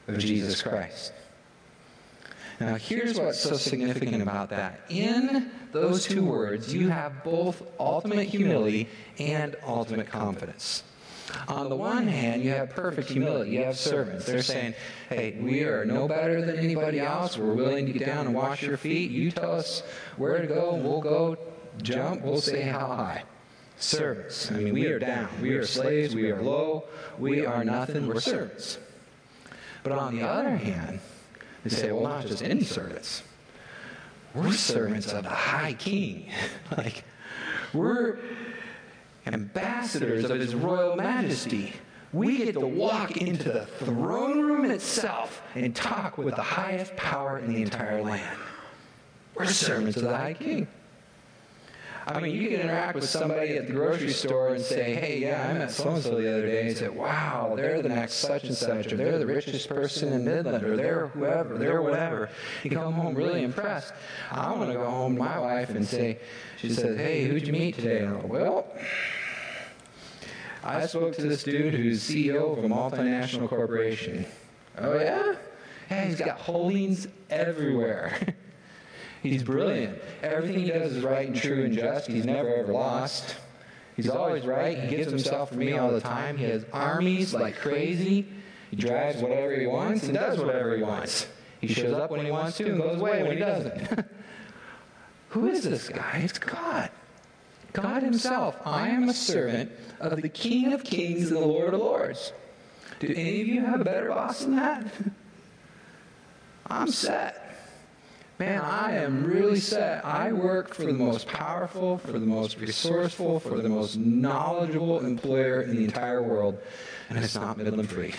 of 0.07 0.17
Jesus 0.17 0.61
Christ. 0.61 1.13
Now, 2.59 2.75
here's 2.75 3.19
what's 3.19 3.39
so 3.39 3.55
significant 3.55 4.21
about 4.21 4.49
that. 4.49 4.81
In 4.89 5.51
those 5.71 6.05
two 6.05 6.23
words, 6.23 6.73
you 6.73 6.89
have 6.89 7.23
both 7.23 7.61
ultimate 7.79 8.27
humility 8.27 8.89
and 9.19 9.55
ultimate 9.65 10.07
confidence. 10.07 10.83
On 11.49 11.69
the 11.69 11.75
one 11.75 12.07
hand, 12.07 12.41
you 12.41 12.51
have 12.51 12.69
perfect 12.69 13.09
humility. 13.09 13.51
You 13.51 13.65
have 13.65 13.77
servants. 13.77 14.25
They're 14.25 14.41
saying, 14.41 14.73
hey, 15.09 15.37
we 15.39 15.63
are 15.63 15.85
no 15.85 16.07
better 16.07 16.43
than 16.43 16.57
anybody 16.57 16.99
else. 16.99 17.37
We're 17.37 17.53
willing 17.53 17.85
to 17.85 17.91
get 17.91 18.07
down 18.07 18.25
and 18.27 18.33
wash 18.33 18.63
your 18.63 18.77
feet. 18.77 19.11
You 19.11 19.29
tell 19.29 19.51
us 19.51 19.83
where 20.15 20.41
to 20.41 20.47
go, 20.47 20.73
we'll 20.75 21.01
go 21.01 21.37
jump, 21.83 22.21
we'll 22.21 22.41
say 22.41 22.61
how 22.61 22.87
high 22.87 23.23
servants. 23.77 24.51
I 24.51 24.55
mean, 24.55 24.73
we 24.73 24.87
are 24.87 24.99
down. 24.99 25.29
We 25.41 25.53
are 25.53 25.65
slaves. 25.65 26.15
We 26.15 26.31
are 26.31 26.41
low. 26.41 26.85
We 27.17 27.45
are 27.45 27.63
nothing. 27.63 28.07
We're 28.07 28.19
servants. 28.19 28.77
But 29.83 29.93
on 29.93 30.15
the 30.15 30.27
other 30.27 30.55
hand, 30.55 30.99
they 31.63 31.69
say, 31.69 31.91
well, 31.91 32.03
not 32.03 32.25
just 32.25 32.43
any 32.43 32.63
servants. 32.63 33.23
We're 34.33 34.51
servants 34.51 35.11
of 35.13 35.23
the 35.23 35.29
high 35.29 35.73
king. 35.73 36.29
like, 36.77 37.03
we're 37.73 38.19
ambassadors 39.25 40.25
of 40.25 40.39
his 40.39 40.55
royal 40.55 40.95
majesty. 40.95 41.73
We 42.13 42.37
get 42.37 42.53
to 42.53 42.65
walk 42.65 43.17
into 43.17 43.51
the 43.51 43.65
throne 43.65 44.39
room 44.39 44.69
itself 44.71 45.41
and 45.55 45.75
talk 45.75 46.17
with 46.17 46.35
the 46.35 46.41
highest 46.41 46.95
power 46.95 47.39
in 47.39 47.53
the 47.53 47.61
entire 47.61 48.01
land. 48.01 48.39
We're 49.35 49.45
servants 49.45 49.97
of 49.97 50.03
the 50.03 50.15
high 50.15 50.33
king. 50.33 50.67
I 52.09 52.21
mean, 52.21 52.35
you 52.35 52.47
can 52.47 52.61
interact 52.61 52.95
with 52.95 53.03
somebody 53.03 53.57
at 53.57 53.67
the 53.67 53.73
grocery 53.73 54.11
store 54.11 54.55
and 54.55 54.63
say, 54.63 54.95
hey, 54.95 55.19
yeah, 55.19 55.45
I 55.49 55.53
met 55.53 55.69
so 55.69 55.89
and 55.89 56.01
so 56.01 56.21
the 56.21 56.31
other 56.31 56.47
day, 56.47 56.69
and 56.69 56.77
say, 56.77 56.87
wow, 56.87 57.53
they're 57.57 57.81
the 57.81 57.89
next 57.89 58.15
such 58.15 58.45
and 58.45 58.55
such, 58.55 58.93
or 58.93 58.95
they're 58.95 59.19
the 59.19 59.25
richest 59.25 59.67
person 59.67 60.13
in 60.13 60.23
Midland, 60.23 60.63
or 60.63 60.77
they're 60.77 61.07
whoever, 61.07 61.57
they're 61.57 61.81
whatever. 61.81 62.29
You 62.63 62.69
come 62.69 62.93
home 62.93 63.13
really 63.13 63.43
impressed. 63.43 63.93
I 64.31 64.53
want 64.53 64.69
to 64.69 64.77
go 64.77 64.89
home 64.89 65.15
to 65.15 65.19
my 65.21 65.37
wife 65.37 65.69
and 65.69 65.85
say, 65.85 66.19
she 66.57 66.69
says, 66.69 66.97
hey, 66.97 67.25
who'd 67.25 67.45
you 67.45 67.51
meet 67.51 67.75
today? 67.75 67.99
And 67.99 68.15
I 68.15 68.21
go, 68.21 68.27
well, 68.27 68.67
I 70.63 70.85
spoke 70.85 71.13
to 71.17 71.23
this 71.23 71.43
dude 71.43 71.73
who's 71.73 72.01
CEO 72.01 72.57
of 72.57 72.63
a 72.63 72.69
multinational 72.69 73.49
corporation. 73.49 74.25
Oh, 74.77 74.97
yeah? 74.97 75.35
Yeah, 75.91 76.05
he's 76.05 76.15
got 76.15 76.39
holdings 76.39 77.07
everywhere. 77.29 78.35
He's 79.23 79.43
brilliant. 79.43 79.99
Everything 80.21 80.59
he 80.59 80.69
does 80.69 80.93
is 80.93 81.03
right 81.03 81.27
and 81.27 81.35
true 81.35 81.63
and 81.63 81.73
just. 81.73 82.07
He's 82.07 82.25
never 82.25 82.53
ever 82.55 82.71
lost. 82.71 83.35
He's 83.95 84.09
always 84.09 84.45
right. 84.45 84.77
He 84.77 84.95
gives 84.95 85.09
himself 85.09 85.49
for 85.49 85.55
me 85.55 85.73
all 85.73 85.91
the 85.91 86.01
time. 86.01 86.37
He 86.37 86.45
has 86.45 86.65
armies 86.71 87.33
like 87.33 87.57
crazy. 87.57 88.27
He 88.69 88.75
drives 88.75 89.21
whatever 89.21 89.55
he 89.55 89.65
wants 89.65 90.03
and 90.03 90.13
does 90.13 90.39
whatever 90.39 90.75
he 90.75 90.83
wants. 90.83 91.27
He 91.61 91.67
shows 91.67 91.93
up 91.93 92.11
when 92.11 92.23
he 92.23 92.31
wants 92.31 92.57
to 92.57 92.65
and 92.65 92.79
goes 92.79 92.99
away 92.99 93.23
when 93.23 93.31
he 93.31 93.39
doesn't. 93.39 94.05
Who 95.29 95.47
is 95.47 95.63
this 95.63 95.89
guy? 95.89 96.21
It's 96.23 96.37
God. 96.39 96.89
God 97.73 98.03
Himself. 98.03 98.55
I 98.65 98.89
am 98.89 99.09
a 99.09 99.13
servant 99.13 99.71
of 99.99 100.21
the 100.21 100.29
King 100.29 100.73
of 100.73 100.83
Kings 100.83 101.31
and 101.31 101.41
the 101.41 101.45
Lord 101.45 101.73
of 101.73 101.79
Lords. 101.79 102.33
Do 102.99 103.07
any 103.15 103.41
of 103.41 103.47
you 103.47 103.61
have 103.61 103.81
a 103.81 103.83
better 103.83 104.09
boss 104.09 104.41
than 104.41 104.55
that? 104.55 104.85
I'm 106.67 106.87
set. 106.87 107.46
Man, 108.39 108.61
I 108.61 108.93
am 108.97 109.25
really 109.25 109.59
set. 109.59 110.05
I 110.05 110.31
work 110.31 110.75
for 110.75 110.83
the 110.83 110.93
most 110.93 111.27
powerful, 111.27 111.97
for 111.97 112.11
the 112.11 112.19
most 112.19 112.59
resourceful, 112.59 113.39
for 113.39 113.61
the 113.61 113.69
most 113.69 113.97
knowledgeable 113.97 115.03
employer 115.03 115.63
in 115.63 115.75
the 115.75 115.83
entire 115.83 116.21
world, 116.21 116.59
and 117.09 117.17
it's 117.17 117.33
not 117.33 117.57
Midland 117.57 117.89
Free. 117.89 118.13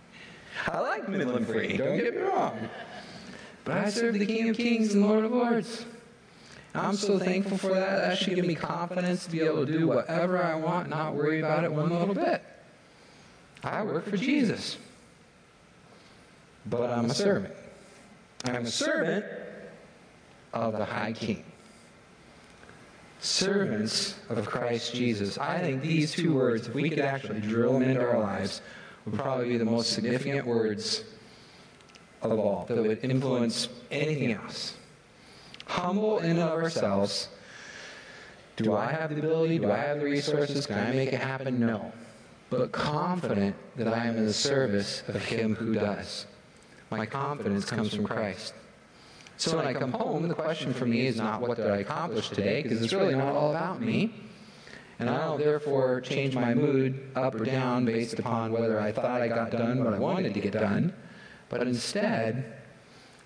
I 0.68 0.78
like 0.78 1.08
Midland 1.08 1.48
Free, 1.48 1.76
don't 1.76 1.96
get 1.96 2.14
me 2.14 2.20
wrong. 2.20 2.56
But 3.64 3.78
I 3.78 3.90
serve 3.90 4.14
the 4.14 4.26
King 4.26 4.48
of 4.50 4.56
Kings 4.56 4.94
and 4.94 5.04
Lord 5.04 5.24
of 5.24 5.32
Lords. 5.32 5.84
I'm 6.72 6.94
so 6.94 7.18
thankful 7.18 7.58
for 7.58 7.74
that. 7.74 7.98
That 7.98 8.18
should 8.18 8.36
give 8.36 8.46
me 8.46 8.54
confidence 8.54 9.24
to 9.24 9.30
be 9.30 9.40
able 9.40 9.66
to 9.66 9.72
do 9.72 9.88
whatever 9.88 10.40
I 10.40 10.54
want, 10.54 10.88
not 10.88 11.16
worry 11.16 11.40
about 11.40 11.64
it 11.64 11.72
one 11.72 11.90
little 11.90 12.14
bit. 12.14 12.44
I 13.64 13.82
work 13.82 14.08
for 14.08 14.16
Jesus. 14.16 14.78
But 16.66 16.90
I'm 16.90 17.06
a 17.06 17.14
servant. 17.14 17.54
I'm 18.44 18.66
a 18.66 18.70
servant 18.70 19.24
of 20.52 20.76
the 20.76 20.84
High 20.84 21.12
King. 21.12 21.44
Servants 23.20 24.14
of 24.28 24.46
Christ 24.46 24.94
Jesus. 24.94 25.38
I 25.38 25.58
think 25.58 25.82
these 25.82 26.12
two 26.12 26.34
words, 26.34 26.68
if 26.68 26.74
we 26.74 26.88
could 26.88 27.00
actually 27.00 27.40
drill 27.40 27.74
them 27.74 27.82
into 27.82 28.00
our 28.00 28.18
lives, 28.18 28.60
would 29.04 29.18
probably 29.18 29.48
be 29.48 29.58
the 29.58 29.64
most 29.64 29.92
significant 29.92 30.46
words 30.46 31.04
of 32.22 32.38
all 32.38 32.64
that 32.68 32.76
would 32.76 33.04
influence 33.04 33.68
anything 33.90 34.32
else. 34.32 34.74
Humble 35.66 36.20
in 36.20 36.30
and 36.30 36.40
of 36.40 36.50
ourselves. 36.50 37.28
Do 38.56 38.74
I 38.74 38.90
have 38.90 39.10
the 39.10 39.18
ability? 39.18 39.58
Do 39.58 39.70
I 39.70 39.76
have 39.76 40.00
the 40.00 40.04
resources? 40.04 40.66
Can 40.66 40.78
I 40.78 40.90
make 40.90 41.12
it 41.12 41.20
happen? 41.20 41.60
No. 41.60 41.92
But 42.50 42.72
confident 42.72 43.54
that 43.76 43.88
I 43.88 44.06
am 44.06 44.16
in 44.16 44.26
the 44.26 44.32
service 44.32 45.02
of 45.06 45.22
Him 45.24 45.54
who 45.54 45.74
does. 45.74 46.26
My 46.90 47.04
confidence 47.04 47.66
comes 47.66 47.94
from 47.94 48.06
Christ. 48.06 48.54
So 49.38 49.56
when 49.56 49.68
I 49.68 49.72
come 49.72 49.92
home, 49.92 50.26
the 50.26 50.34
question 50.34 50.74
for 50.74 50.84
me 50.84 51.06
is 51.06 51.16
not 51.16 51.40
what 51.40 51.56
did 51.56 51.70
I 51.70 51.78
accomplish 51.78 52.28
today, 52.28 52.60
because 52.60 52.82
it's 52.82 52.92
really 52.92 53.14
not 53.14 53.34
all 53.36 53.50
about 53.50 53.80
me. 53.80 54.12
And 54.98 55.08
I 55.08 55.26
don't 55.26 55.38
therefore 55.38 56.00
change 56.00 56.34
my 56.34 56.54
mood 56.54 57.12
up 57.14 57.36
or 57.36 57.44
down 57.44 57.84
based 57.84 58.18
upon 58.18 58.50
whether 58.50 58.80
I 58.80 58.90
thought 58.90 59.22
I 59.22 59.28
got 59.28 59.52
done 59.52 59.84
what 59.84 59.94
I 59.94 59.98
wanted 60.00 60.34
to 60.34 60.40
get 60.40 60.54
done. 60.54 60.92
But 61.48 61.62
instead, 61.62 62.58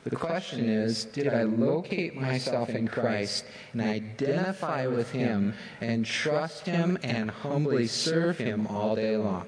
the 0.04 0.14
question 0.14 0.68
is 0.68 1.06
did 1.06 1.28
I 1.28 1.44
locate 1.44 2.14
myself 2.14 2.68
in 2.68 2.88
Christ 2.88 3.46
and 3.72 3.80
identify 3.80 4.86
with 4.86 5.10
Him 5.12 5.54
and 5.80 6.04
trust 6.04 6.66
Him 6.66 6.98
and 7.02 7.30
humbly 7.30 7.86
serve 7.86 8.36
Him 8.36 8.66
all 8.66 8.94
day 8.96 9.16
long? 9.16 9.46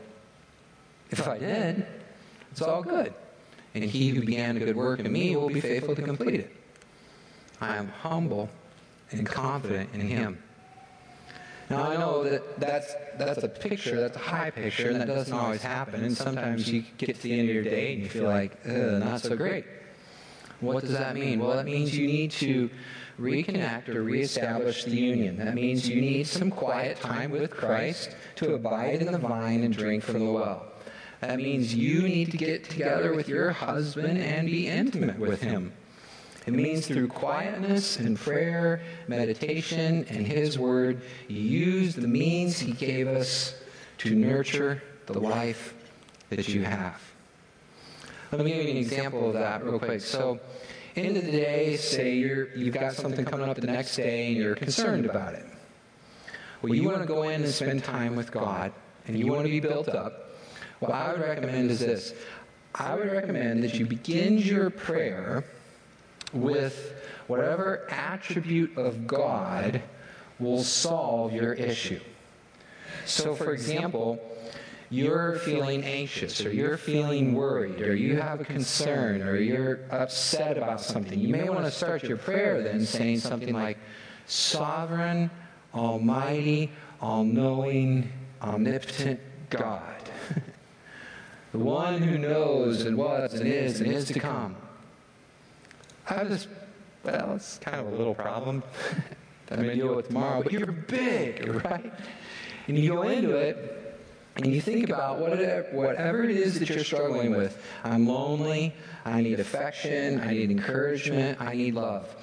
If 1.10 1.28
I 1.28 1.36
did, 1.36 1.86
it's 2.50 2.62
all 2.62 2.82
good. 2.82 3.12
And 3.74 3.84
He 3.84 4.10
who 4.10 4.20
began 4.20 4.56
a 4.56 4.60
good 4.60 4.76
work 4.76 5.00
in 5.00 5.12
me 5.12 5.36
will 5.36 5.48
be 5.48 5.60
faithful 5.60 5.96
to 5.96 6.02
complete 6.02 6.40
it. 6.40 6.56
I 7.60 7.76
am 7.76 7.88
humble 7.88 8.48
and 9.10 9.26
confident 9.26 9.90
in 9.94 10.00
Him. 10.00 10.38
Now 11.70 11.90
I 11.90 11.96
know 11.96 12.24
that 12.24 12.60
that's 12.60 12.94
that's 13.16 13.42
a 13.42 13.48
picture, 13.48 14.00
that's 14.00 14.16
a 14.16 14.20
high 14.20 14.50
picture, 14.50 14.90
and 14.90 15.00
that 15.00 15.06
doesn't 15.06 15.32
always 15.32 15.62
happen. 15.62 16.04
And 16.04 16.16
sometimes 16.16 16.70
you 16.70 16.84
get 16.98 17.16
to 17.16 17.22
the 17.22 17.32
end 17.38 17.48
of 17.48 17.54
your 17.54 17.64
day 17.64 17.94
and 17.94 18.02
you 18.02 18.08
feel 18.08 18.24
like, 18.24 18.64
not 18.66 19.20
so 19.20 19.36
great. 19.36 19.64
What 20.60 20.82
does 20.82 20.92
that 20.92 21.14
mean? 21.14 21.40
Well, 21.40 21.56
that 21.56 21.66
means 21.66 21.96
you 21.96 22.06
need 22.06 22.30
to 22.32 22.70
reconnect 23.18 23.88
or 23.88 24.02
reestablish 24.02 24.84
the 24.84 24.96
union. 24.96 25.36
That 25.36 25.54
means 25.54 25.88
you 25.88 26.00
need 26.00 26.26
some 26.26 26.50
quiet 26.50 27.00
time 27.00 27.30
with 27.30 27.50
Christ 27.50 28.14
to 28.36 28.54
abide 28.54 29.02
in 29.02 29.12
the 29.12 29.18
vine 29.18 29.62
and 29.62 29.74
drink 29.74 30.02
from 30.02 30.20
the 30.20 30.30
well. 30.30 30.66
That 31.26 31.38
means 31.38 31.74
you 31.74 32.02
need 32.02 32.30
to 32.32 32.36
get 32.36 32.64
together 32.64 33.14
with 33.14 33.28
your 33.28 33.50
husband 33.50 34.18
and 34.18 34.46
be 34.46 34.68
intimate 34.68 35.18
with 35.18 35.40
him. 35.40 35.72
It 36.46 36.52
means 36.52 36.86
through 36.86 37.08
quietness 37.08 37.98
and 37.98 38.18
prayer, 38.18 38.82
meditation, 39.08 40.04
and 40.10 40.26
His 40.26 40.58
Word, 40.58 41.00
you 41.26 41.40
use 41.40 41.94
the 41.94 42.06
means 42.06 42.58
He 42.58 42.72
gave 42.72 43.08
us 43.08 43.54
to 43.98 44.14
nurture 44.14 44.82
the 45.06 45.18
life 45.18 45.72
that 46.28 46.46
you 46.46 46.64
have. 46.64 47.00
Let 48.30 48.44
me 48.44 48.52
give 48.52 48.64
you 48.64 48.70
an 48.72 48.76
example 48.76 49.28
of 49.28 49.32
that 49.32 49.64
real 49.64 49.78
quick. 49.78 50.02
So, 50.02 50.38
end 50.94 51.16
of 51.16 51.24
the 51.24 51.32
day, 51.32 51.78
say 51.78 52.16
you're, 52.16 52.54
you've 52.54 52.74
got 52.74 52.92
something 52.92 53.24
coming 53.24 53.48
up 53.48 53.56
the 53.56 53.66
next 53.66 53.96
day 53.96 54.28
and 54.28 54.36
you're 54.36 54.56
concerned 54.56 55.06
about 55.06 55.32
it. 55.32 55.46
Well, 56.60 56.74
you 56.74 56.84
want 56.84 57.00
to 57.00 57.06
go 57.06 57.22
in 57.22 57.44
and 57.44 57.50
spend 57.50 57.82
time 57.82 58.14
with 58.14 58.30
God 58.30 58.72
and 59.06 59.18
you 59.18 59.26
want 59.26 59.44
to 59.44 59.50
be 59.50 59.60
built 59.60 59.88
up. 59.88 60.23
What 60.84 60.92
I 60.92 61.12
would 61.12 61.20
recommend 61.22 61.70
is 61.70 61.80
this 61.80 62.14
I 62.74 62.94
would 62.94 63.10
recommend 63.10 63.62
that 63.62 63.72
you 63.74 63.86
begin 63.86 64.36
your 64.36 64.68
prayer 64.68 65.44
with 66.34 66.92
whatever 67.26 67.86
attribute 67.90 68.76
of 68.76 69.06
God 69.06 69.80
will 70.38 70.62
solve 70.62 71.32
your 71.32 71.54
issue. 71.54 72.00
So, 73.06 73.34
for 73.34 73.52
example, 73.52 74.20
you're 74.90 75.38
feeling 75.38 75.84
anxious, 75.84 76.44
or 76.44 76.52
you're 76.52 76.76
feeling 76.76 77.32
worried, 77.32 77.80
or 77.80 77.94
you 77.94 78.20
have 78.20 78.42
a 78.42 78.44
concern, 78.44 79.22
or 79.22 79.36
you're 79.36 79.80
upset 79.90 80.58
about 80.58 80.82
something. 80.82 81.18
You 81.18 81.28
may 81.28 81.48
want 81.48 81.64
to 81.64 81.70
start 81.70 82.02
your 82.02 82.18
prayer 82.18 82.62
then 82.62 82.84
saying 82.84 83.20
something 83.20 83.54
like, 83.54 83.78
Sovereign, 84.26 85.30
Almighty, 85.74 86.72
All 87.00 87.24
knowing, 87.24 88.12
Omnipotent 88.42 89.20
God. 89.48 89.93
The 91.54 91.60
one 91.60 92.02
who 92.02 92.18
knows 92.18 92.82
and 92.84 92.96
was 92.96 93.32
and 93.34 93.46
is 93.46 93.80
and 93.80 93.92
is 93.92 94.06
to 94.06 94.18
come. 94.18 94.56
I 96.10 96.24
just, 96.24 96.48
well, 97.04 97.36
it's 97.36 97.58
kind 97.58 97.78
of 97.78 97.92
a 97.92 97.96
little 97.96 98.12
problem 98.12 98.64
that 99.46 99.60
I'm 99.60 99.64
going 99.64 99.78
to 99.78 99.84
deal 99.84 99.94
with 99.94 100.08
tomorrow, 100.08 100.42
but 100.42 100.50
you're 100.50 100.72
big, 100.72 101.46
right? 101.64 101.92
And 102.66 102.76
you 102.76 102.94
go 102.94 103.02
into 103.02 103.36
it 103.36 104.00
and 104.34 104.52
you 104.52 104.60
think 104.60 104.90
about 104.90 105.20
whatever, 105.20 105.68
whatever 105.70 106.24
it 106.24 106.32
is 106.32 106.58
that 106.58 106.68
you're 106.68 106.82
struggling 106.82 107.36
with. 107.36 107.56
I'm 107.84 108.08
lonely. 108.08 108.74
I 109.04 109.20
need 109.20 109.38
affection. 109.38 110.20
I 110.22 110.32
need 110.32 110.50
encouragement. 110.50 111.40
I 111.40 111.54
need 111.54 111.74
love. 111.74 112.16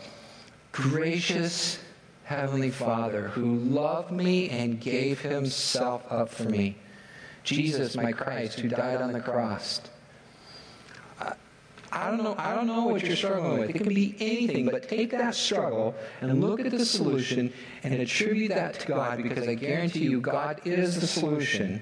Gracious 0.73 1.79
Heavenly 2.25 2.69
Father 2.69 3.29
who 3.29 3.55
loved 3.59 4.11
me 4.11 4.49
and 4.49 4.81
gave 4.81 5.21
himself 5.21 6.05
up 6.11 6.27
for 6.27 6.43
me. 6.43 6.75
Jesus, 7.43 7.95
my 7.95 8.11
Christ, 8.11 8.59
who 8.59 8.69
died 8.69 9.01
on 9.01 9.11
the 9.11 9.19
cross 9.19 9.81
I 11.91 12.09
don't 12.09 12.23
know. 12.23 12.35
I 12.37 12.55
don't 12.55 12.67
know 12.67 12.85
what 12.85 13.03
you're 13.03 13.17
struggling 13.17 13.59
with. 13.59 13.69
It 13.69 13.73
can 13.73 13.89
be 13.89 14.15
anything, 14.19 14.65
but 14.65 14.87
take 14.87 15.11
that 15.11 15.35
struggle 15.35 15.93
and 16.21 16.39
look 16.39 16.61
at 16.61 16.71
the 16.71 16.85
solution 16.85 17.51
and 17.83 17.93
attribute 17.93 18.49
that 18.49 18.79
to 18.79 18.87
God 18.87 19.21
because 19.21 19.47
I 19.47 19.55
guarantee 19.55 20.03
you 20.03 20.21
God 20.21 20.61
is 20.63 20.99
the 20.99 21.07
solution. 21.07 21.81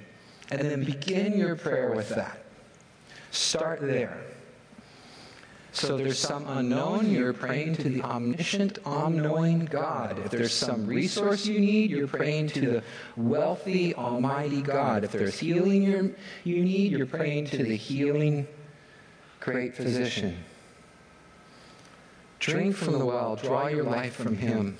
And 0.52 0.62
then 0.62 0.84
begin 0.84 1.38
your 1.38 1.56
prayer 1.56 1.91
with 1.91 2.10
that. 2.10 2.39
Start 3.30 3.82
there. 3.82 4.17
So 5.71 5.97
there's 5.97 6.17
some 6.17 6.47
unknown, 6.47 7.12
you're 7.12 7.32
praying 7.32 7.75
to 7.75 7.89
the 7.89 8.01
omniscient, 8.01 8.79
all-knowing 8.86 9.65
God. 9.65 10.19
If 10.25 10.32
there's 10.32 10.53
some 10.53 10.88
resource 10.88 11.45
you 11.45 11.60
need, 11.60 11.91
you're 11.91 12.08
praying 12.08 12.47
to 12.49 12.62
the 12.62 12.84
wealthy, 13.15 13.93
almighty 13.95 14.62
God. 14.62 15.03
If 15.03 15.12
there's 15.12 15.38
healing 15.39 16.15
you 16.43 16.63
need, 16.63 16.91
you're 16.91 17.05
praying 17.05 17.45
to 17.47 17.63
the 17.63 17.75
healing 17.75 18.47
great 19.39 19.75
physician. 19.75 20.38
Drink 22.39 22.75
from 22.75 22.99
the 22.99 23.05
well, 23.05 23.36
draw 23.36 23.67
your 23.67 23.84
life 23.84 24.15
from 24.15 24.36
him. 24.36 24.77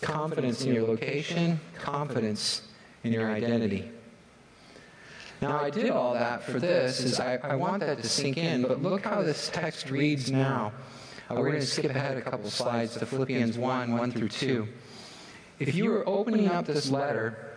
Confidence 0.00 0.62
in 0.62 0.74
your 0.74 0.86
location, 0.86 1.58
confidence 1.74 2.62
in 3.02 3.12
your 3.12 3.30
identity. 3.30 3.90
Now, 5.42 5.60
I 5.60 5.68
did 5.68 5.90
all 5.90 6.14
that 6.14 6.42
for 6.44 6.58
this, 6.58 7.00
is 7.00 7.20
I, 7.20 7.36
I 7.42 7.56
want 7.56 7.80
that 7.80 8.00
to 8.00 8.08
sink 8.08 8.38
in, 8.38 8.62
but 8.62 8.82
look 8.82 9.04
how 9.04 9.22
this 9.22 9.50
text 9.50 9.90
reads 9.90 10.30
now. 10.30 10.72
Uh, 11.30 11.34
we're 11.34 11.50
going 11.50 11.60
to 11.60 11.66
skip 11.66 11.90
ahead 11.90 12.16
a 12.16 12.22
couple 12.22 12.48
slides 12.48 12.96
to 12.96 13.04
Philippians 13.04 13.58
1 13.58 13.92
1 13.92 14.12
through 14.12 14.28
2. 14.28 14.66
If 15.58 15.74
you 15.74 15.90
were 15.90 16.08
opening 16.08 16.48
up 16.48 16.64
this 16.64 16.88
letter, 16.88 17.52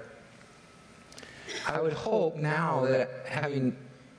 I 1.67 1.79
would 1.79 1.93
hope 1.93 2.35
now 2.35 2.85
that 2.85 3.09
having 3.25 3.77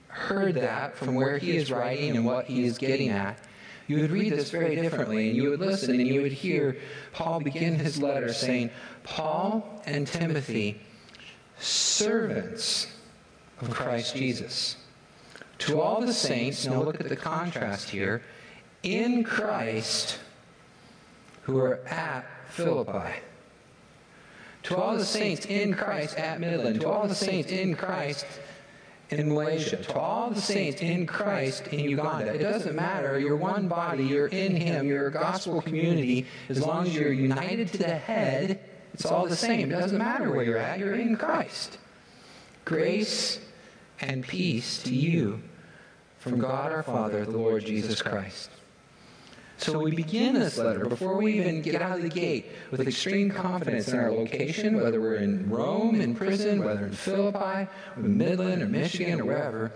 heard 0.09 0.55
that 0.55 0.97
from 0.97 1.15
where 1.15 1.37
he 1.37 1.57
is 1.57 1.71
writing 1.71 2.17
and 2.17 2.25
what 2.25 2.47
he 2.47 2.65
is 2.65 2.79
getting 2.79 3.11
at, 3.11 3.39
you 3.89 4.01
would 4.01 4.11
read 4.11 4.33
this 4.33 4.51
very 4.51 4.77
differently 4.77 5.29
and 5.29 5.37
you 5.37 5.51
would 5.51 5.61
listen 5.61 5.99
and 5.99 6.07
you 6.07 6.23
would 6.23 6.33
hear 6.33 6.77
Paul 7.13 7.41
begin 7.41 7.75
his 7.75 8.01
letter 8.01 8.33
saying, 8.33 8.71
Paul 9.03 9.83
and 9.85 10.07
Timothy, 10.07 10.81
servants 11.59 12.87
of 13.61 13.71
Christ 13.71 14.17
Jesus. 14.17 14.77
To 15.59 15.81
all 15.81 16.01
the 16.01 16.13
saints, 16.13 16.67
now 16.67 16.83
look 16.83 17.01
at 17.01 17.09
the 17.09 17.17
contrast 17.17 17.91
here, 17.91 18.23
in 18.83 19.25
Christ 19.25 20.19
who 21.43 21.59
are 21.59 21.81
at 21.87 22.25
Philippi. 22.49 23.15
To 24.65 24.77
all 24.77 24.97
the 24.97 25.05
saints 25.05 25.47
in 25.47 25.75
Christ 25.75 26.17
at 26.17 26.41
Midland, 26.41 26.81
to 26.81 26.89
all 26.89 27.07
the 27.09 27.15
saints 27.15 27.51
in 27.51 27.75
Christ 27.75 28.27
in 29.11 29.29
Malaysia, 29.29 29.77
to 29.77 29.99
all 29.99 30.31
the 30.31 30.41
saints 30.41 30.81
in 30.81 31.07
Christ 31.07 31.67
in 31.69 31.81
Uganda. 31.81 32.35
It 32.35 32.39
doesn't 32.39 32.77
matter. 32.77 33.19
You're 33.19 33.37
one 33.37 33.69
body. 33.69 34.05
You're 34.05 34.29
in 34.29 34.55
Him. 34.55 34.87
You're 34.87 35.09
a 35.09 35.13
gospel 35.13 35.61
community. 35.61 36.27
As 36.49 36.65
long 36.65 36.87
as 36.87 36.95
you're 36.95 37.13
united 37.13 37.69
to 37.73 37.79
the 37.79 37.97
head, 37.97 38.61
it's 38.95 39.07
all 39.07 39.27
the 39.27 39.37
same. 39.37 39.73
It 39.73 39.77
doesn't 39.77 39.99
matter 39.99 40.31
where 40.31 40.45
you're 40.45 40.59
at. 40.59 40.79
You're 40.79 40.95
in 40.95 41.17
Christ. 41.17 41.79
Grace 42.65 43.41
and 44.01 44.27
peace 44.27 44.83
to 44.85 44.95
you 44.95 45.41
from 46.19 46.39
God 46.39 46.73
our 46.73 46.83
Father, 46.83 47.25
the 47.25 47.37
Lord 47.37 47.65
Jesus 47.65 48.03
Christ. 48.03 48.51
So 49.59 49.79
we 49.79 49.91
begin 49.91 50.35
this 50.35 50.57
letter 50.57 50.87
before 50.87 51.19
we 51.19 51.39
even 51.39 51.61
get 51.61 51.83
out 51.83 51.99
of 51.99 52.03
the 52.03 52.09
gate 52.09 52.47
with 52.71 52.81
extreme 52.81 53.31
confidence 53.31 53.89
in 53.89 53.99
our 53.99 54.11
location, 54.11 54.77
whether 54.77 55.01
we're 55.01 55.17
in 55.17 55.51
Rome 55.51 56.01
in 56.01 56.15
prison, 56.15 56.65
whether 56.65 56.87
in 56.87 56.93
Philippi, 56.93 57.69
or 57.97 58.03
Midland, 58.03 58.63
or 58.63 58.69
Michigan, 58.69 59.21
or 59.21 59.27
wherever, 59.27 59.73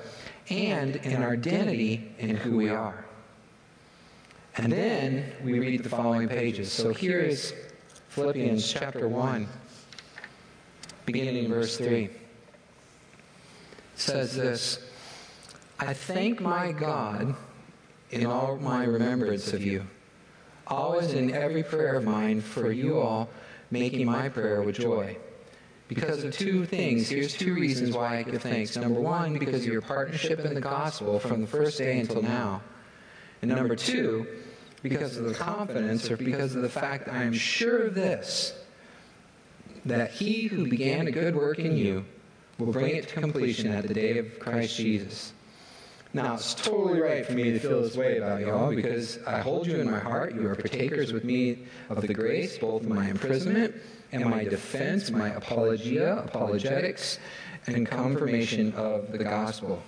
and 0.48 0.96
in 0.96 1.22
our 1.22 1.32
identity 1.32 2.10
in 2.18 2.34
who 2.34 2.56
we 2.56 2.70
are. 2.70 3.04
And 4.56 4.72
then 4.72 5.30
we 5.42 5.58
read 5.58 5.82
the 5.82 5.90
following 5.90 6.28
pages. 6.28 6.72
So 6.72 6.90
here 6.90 7.20
is 7.20 7.52
Philippians 8.08 8.72
chapter 8.72 9.06
1, 9.06 9.46
beginning 11.04 11.44
in 11.44 11.50
verse 11.50 11.76
3. 11.76 12.08
Says 13.96 14.36
this 14.36 14.78
I 15.78 15.92
thank 15.92 16.40
my 16.40 16.72
God 16.72 17.34
in 18.10 18.26
all 18.26 18.56
my 18.56 18.84
remembrance 18.84 19.52
of 19.52 19.62
you, 19.62 19.86
always 20.66 21.12
in 21.12 21.34
every 21.34 21.62
prayer 21.62 21.94
of 21.96 22.04
mine 22.04 22.40
for 22.40 22.70
you 22.70 23.00
all, 23.00 23.28
making 23.70 24.06
my 24.06 24.28
prayer 24.28 24.62
with 24.62 24.76
joy. 24.76 25.16
Because 25.88 26.24
of 26.24 26.32
two 26.32 26.64
things. 26.64 27.08
Here's 27.08 27.34
two 27.34 27.54
reasons 27.54 27.94
why 27.94 28.18
I 28.18 28.22
give 28.22 28.40
thanks. 28.40 28.76
Number 28.76 29.00
one, 29.00 29.38
because 29.38 29.66
of 29.66 29.72
your 29.72 29.82
partnership 29.82 30.40
in 30.40 30.54
the 30.54 30.60
gospel 30.60 31.18
from 31.18 31.42
the 31.42 31.46
first 31.46 31.76
day 31.76 32.00
until 32.00 32.22
now. 32.22 32.62
And 33.42 33.50
number 33.50 33.76
two, 33.76 34.26
because 34.82 35.18
of 35.18 35.24
the 35.24 35.34
confidence 35.34 36.10
or 36.10 36.16
because 36.16 36.54
of 36.54 36.62
the 36.62 36.70
fact 36.70 37.08
I 37.08 37.24
am 37.24 37.34
sure 37.34 37.86
of 37.86 37.94
this, 37.94 38.54
that 39.84 40.10
he 40.10 40.46
who 40.46 40.66
began 40.68 41.06
a 41.06 41.10
good 41.10 41.36
work 41.36 41.58
in 41.58 41.76
you 41.76 42.06
will 42.58 42.72
bring 42.72 42.96
it 42.96 43.08
to 43.08 43.20
completion 43.20 43.72
at 43.72 43.86
the 43.86 43.94
day 43.94 44.18
of 44.18 44.38
Christ 44.38 44.76
Jesus. 44.76 45.32
Now, 46.12 46.34
it's 46.34 46.54
totally 46.54 47.00
right 47.00 47.26
for 47.26 47.32
me 47.32 47.50
to 47.50 47.58
feel 47.58 47.82
this 47.82 47.96
way 47.96 48.18
about 48.18 48.40
y'all 48.40 48.72
because 48.72 49.18
I 49.26 49.40
hold 49.40 49.66
you 49.66 49.80
in 49.80 49.90
my 49.90 49.98
heart. 49.98 50.34
You 50.34 50.46
are 50.46 50.54
partakers 50.54 51.12
with 51.12 51.24
me 51.24 51.66
of 51.88 52.00
the 52.00 52.14
grace, 52.14 52.56
both 52.56 52.84
my 52.84 53.08
imprisonment 53.10 53.74
and 54.12 54.24
my 54.24 54.44
defense, 54.44 55.10
my 55.10 55.30
apologia, 55.30 56.18
apologetics, 56.18 57.18
and 57.66 57.84
confirmation 57.84 58.72
of 58.74 59.10
the 59.10 59.18
gospel. 59.18 59.82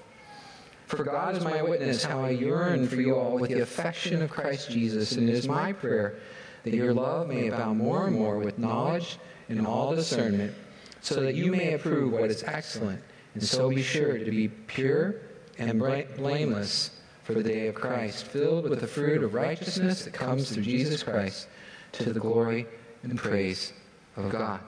For 0.86 1.04
God 1.04 1.36
is 1.36 1.44
my 1.44 1.62
witness 1.62 2.02
how 2.02 2.24
I 2.24 2.30
yearn 2.30 2.88
for 2.88 2.96
you 2.96 3.14
all 3.14 3.38
with 3.38 3.50
the 3.50 3.60
affection 3.60 4.20
of 4.20 4.30
Christ 4.30 4.70
Jesus, 4.70 5.12
and 5.12 5.28
it 5.28 5.34
is 5.34 5.46
my 5.46 5.72
prayer 5.72 6.18
that 6.64 6.74
your 6.74 6.92
love 6.92 7.28
may 7.28 7.48
abound 7.48 7.78
more 7.78 8.08
and 8.08 8.16
more 8.16 8.38
with 8.38 8.58
knowledge 8.58 9.18
and 9.48 9.64
all 9.64 9.94
discernment, 9.94 10.54
so 11.00 11.20
that 11.20 11.34
you 11.34 11.50
may 11.50 11.74
approve 11.74 12.12
what 12.12 12.30
is 12.30 12.42
excellent, 12.42 13.02
and 13.34 13.42
so 13.42 13.70
be 13.70 13.82
sure 13.82 14.18
to 14.18 14.30
be 14.30 14.48
pure 14.48 15.16
and 15.58 15.78
blameless 15.78 16.90
for 17.22 17.34
the 17.34 17.42
day 17.42 17.66
of 17.66 17.74
Christ, 17.74 18.26
filled 18.26 18.68
with 18.68 18.80
the 18.80 18.86
fruit 18.86 19.22
of 19.22 19.34
righteousness 19.34 20.04
that 20.04 20.12
comes 20.12 20.50
through 20.50 20.62
Jesus 20.62 21.02
Christ 21.02 21.48
to 21.92 22.12
the 22.12 22.20
glory 22.20 22.66
and 23.02 23.18
praise 23.18 23.72
of 24.16 24.30
God. 24.30 24.60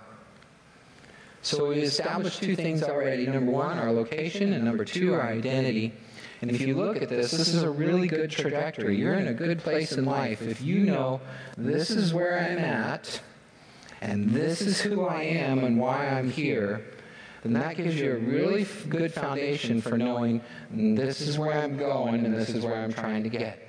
So 1.43 1.69
we 1.69 1.77
established 1.77 2.43
two 2.43 2.57
things 2.57 2.83
already. 2.83 3.27
Number 3.27 3.53
one, 3.53 3.79
our 3.79 3.93
location, 3.93 4.53
and 4.53 4.65
number 4.65 4.85
two, 4.85 5.15
our 5.15 5.23
identity. 5.23 5.95
And 6.41 6.51
if 6.51 6.61
you 6.61 6.75
look 6.75 7.01
at 7.01 7.09
this, 7.09 7.31
this 7.31 7.49
is 7.49 7.63
a 7.63 7.71
really 7.71 8.09
good 8.09 8.31
trajectory. 8.31 8.97
You're 8.97 9.15
in 9.15 9.29
a 9.29 9.35
good 9.35 9.59
place 9.61 9.93
in 9.93 10.05
life 10.05 10.43
if 10.43 10.61
you 10.61 10.81
know 10.81 11.21
this 11.57 11.91
is 11.91 12.13
where 12.13 12.39
I'm 12.39 12.59
at, 12.59 13.21
and 14.01 14.31
this 14.31 14.61
is 14.61 14.81
who 14.81 15.07
I 15.07 15.23
am 15.23 15.65
and 15.65 15.79
why 15.79 16.09
I'm 16.09 16.31
here 16.31 16.85
then 17.43 17.53
that 17.53 17.77
gives 17.77 17.99
you 17.99 18.13
a 18.13 18.17
really 18.17 18.67
good 18.89 19.13
foundation 19.13 19.81
for 19.81 19.97
knowing 19.97 20.41
mm, 20.75 20.97
this 20.97 21.21
is 21.21 21.39
where 21.39 21.53
I'm 21.53 21.77
going 21.77 22.25
and 22.25 22.35
this 22.35 22.51
is 22.51 22.65
where 22.65 22.75
I'm 22.75 22.93
trying 22.93 23.23
to 23.23 23.29
get. 23.29 23.65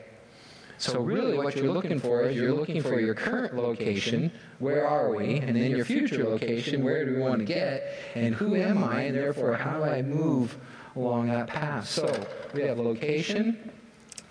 So 0.78 1.02
really 1.02 1.38
what 1.38 1.56
you're 1.56 1.74
looking 1.74 2.00
for 2.00 2.24
is 2.24 2.38
you're 2.38 2.54
looking 2.54 2.82
for 2.82 3.00
your 3.02 3.14
current 3.14 3.54
location, 3.56 4.32
where 4.60 4.88
are 4.88 5.14
we, 5.14 5.36
and 5.40 5.56
then 5.56 5.72
your 5.72 5.84
future 5.84 6.24
location, 6.24 6.84
where 6.84 7.06
do 7.06 7.16
we 7.16 7.20
want 7.20 7.40
to 7.40 7.46
get, 7.46 7.94
and 8.16 8.34
who 8.34 8.56
am 8.56 8.84
I, 8.84 9.02
and 9.02 9.16
therefore 9.16 9.56
how 9.56 9.78
do 9.78 9.84
I 9.84 10.02
move 10.02 10.58
along 10.96 11.28
that 11.28 11.48
path. 11.48 11.88
So 11.88 12.26
we 12.54 12.62
have 12.62 12.80
location, 12.80 13.72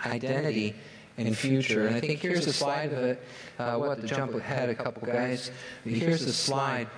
identity, 0.06 0.74
and 1.18 1.36
future. 1.36 1.86
And 1.86 1.96
I 1.96 2.00
think 2.00 2.20
here's 2.20 2.46
a 2.46 2.52
slide 2.52 2.92
of 2.92 3.04
it. 3.04 3.22
Uh, 3.58 3.76
we'll 3.80 3.96
to 3.96 4.06
jump 4.06 4.34
ahead 4.34 4.68
a 4.68 4.74
couple 4.74 5.06
guys. 5.06 5.50
Here's 5.84 6.24
the 6.24 6.32
slide 6.32 6.88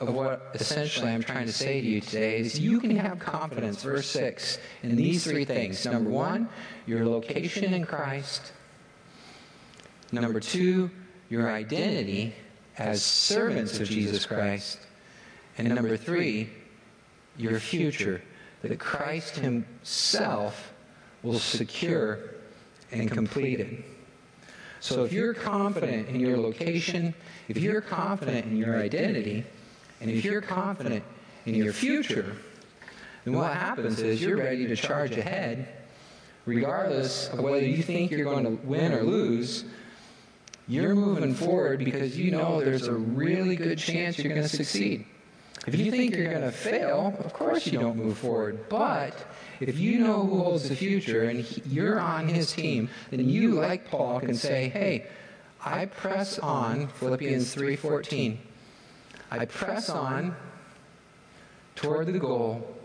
of 0.00 0.14
what 0.14 0.50
essentially 0.54 1.10
I'm 1.10 1.22
trying 1.22 1.46
to 1.46 1.52
say 1.52 1.80
to 1.80 1.86
you 1.86 2.00
today 2.00 2.38
is 2.38 2.58
you 2.58 2.80
can 2.80 2.96
have 2.96 3.18
confidence, 3.18 3.82
verse 3.82 4.08
6, 4.10 4.58
in 4.82 4.96
these 4.96 5.24
three 5.24 5.44
things. 5.44 5.84
Number 5.86 6.10
one, 6.10 6.48
your 6.86 7.06
location 7.06 7.72
in 7.72 7.84
Christ. 7.84 8.52
Number 10.10 10.40
two, 10.40 10.90
your 11.30 11.50
identity 11.50 12.34
as 12.78 13.02
servants 13.02 13.78
of 13.78 13.88
Jesus 13.88 14.26
Christ. 14.26 14.78
And 15.56 15.68
number 15.68 15.96
three, 15.96 16.50
your 17.36 17.60
future, 17.60 18.22
that 18.62 18.78
Christ 18.78 19.36
Himself 19.36 20.72
will 21.22 21.38
secure 21.38 22.31
and 22.92 23.10
complete 23.10 23.60
it. 23.60 23.84
So 24.80 25.04
if 25.04 25.12
you're 25.12 25.34
confident 25.34 26.08
in 26.08 26.18
your 26.18 26.36
location, 26.36 27.14
if 27.48 27.56
you're 27.56 27.80
confident 27.80 28.46
in 28.46 28.56
your 28.56 28.76
identity, 28.76 29.44
and 30.00 30.10
if 30.10 30.24
you're 30.24 30.40
confident 30.40 31.04
in 31.46 31.54
your 31.54 31.72
future, 31.72 32.34
then 33.24 33.34
what 33.34 33.52
happens 33.54 34.00
is 34.00 34.20
you're 34.20 34.36
ready 34.36 34.66
to 34.66 34.74
charge 34.74 35.16
ahead, 35.16 35.68
regardless 36.46 37.28
of 37.28 37.40
whether 37.40 37.64
you 37.64 37.82
think 37.82 38.10
you're 38.10 38.24
going 38.24 38.44
to 38.44 38.62
win 38.66 38.92
or 38.92 39.02
lose. 39.02 39.64
You're 40.68 40.94
moving 40.94 41.34
forward 41.34 41.84
because 41.84 42.18
you 42.18 42.30
know 42.30 42.60
there's 42.60 42.86
a 42.86 42.94
really 42.94 43.56
good 43.56 43.78
chance 43.78 44.18
you're 44.18 44.32
going 44.32 44.42
to 44.42 44.48
succeed. 44.48 45.06
If 45.66 45.76
you 45.76 45.90
think 45.92 46.16
you're 46.16 46.30
going 46.30 46.42
to 46.42 46.52
fail, 46.52 47.14
of 47.24 47.32
course 47.32 47.66
you 47.66 47.78
don't 47.78 47.96
move 47.96 48.18
forward. 48.18 48.68
But 48.68 49.14
if 49.68 49.78
you 49.78 49.98
know 49.98 50.24
who 50.24 50.38
holds 50.38 50.68
the 50.68 50.76
future 50.76 51.24
and 51.24 51.44
you're 51.66 52.00
on 52.00 52.28
his 52.28 52.52
team, 52.52 52.88
then 53.10 53.28
you, 53.28 53.52
like 53.52 53.90
Paul, 53.90 54.20
can 54.20 54.34
say, 54.34 54.68
"Hey, 54.68 55.06
I 55.64 55.86
press 55.86 56.38
on." 56.38 56.88
Philippians 56.88 57.54
3:14. 57.54 58.38
I 59.30 59.46
press 59.46 59.88
on 59.88 60.36
toward 61.74 62.06
the 62.08 62.18
goal 62.18 62.76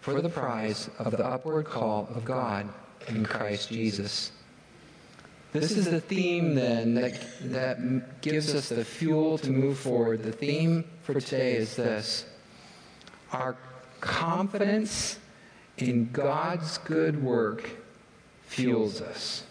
for 0.00 0.20
the 0.20 0.28
prize 0.28 0.88
of 0.98 1.12
the 1.16 1.26
upward 1.26 1.66
call 1.66 2.08
of 2.14 2.24
God 2.24 2.68
in 3.08 3.24
Christ 3.24 3.68
Jesus. 3.68 4.32
This 5.52 5.72
is 5.72 5.90
the 5.90 6.00
theme 6.00 6.54
then 6.54 6.94
that, 6.94 7.20
that 7.50 8.20
gives 8.22 8.54
us 8.54 8.68
the 8.68 8.84
fuel 8.84 9.36
to 9.38 9.50
move 9.50 9.78
forward. 9.78 10.22
The 10.22 10.32
theme 10.32 10.84
for 11.02 11.14
today 11.14 11.54
is 11.54 11.74
this 11.74 12.24
Our 13.32 13.56
confidence 14.00 15.18
in 15.80 16.10
God's 16.12 16.78
good 16.78 17.22
work 17.22 17.70
fuels 18.46 19.00
us. 19.00 19.44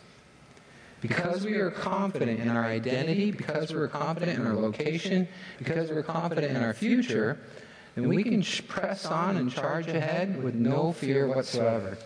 Because 1.01 1.45
we 1.45 1.55
are 1.55 1.71
confident 1.71 2.39
in 2.41 2.49
our 2.49 2.65
identity, 2.65 3.31
because 3.31 3.73
we're 3.73 3.87
confident 3.87 4.37
in 4.37 4.45
our 4.45 4.53
location, 4.53 5.27
because 5.57 5.89
we're 5.89 6.03
confident 6.03 6.55
in 6.55 6.61
our 6.61 6.73
future, 6.73 7.39
then 7.95 8.09
we 8.09 8.23
can 8.23 8.43
press 8.67 9.05
on 9.05 9.37
and 9.37 9.49
charge 9.49 9.87
ahead 9.87 10.43
with 10.43 10.55
no 10.55 10.91
fear 10.91 11.27
whatsoever. 11.27 11.97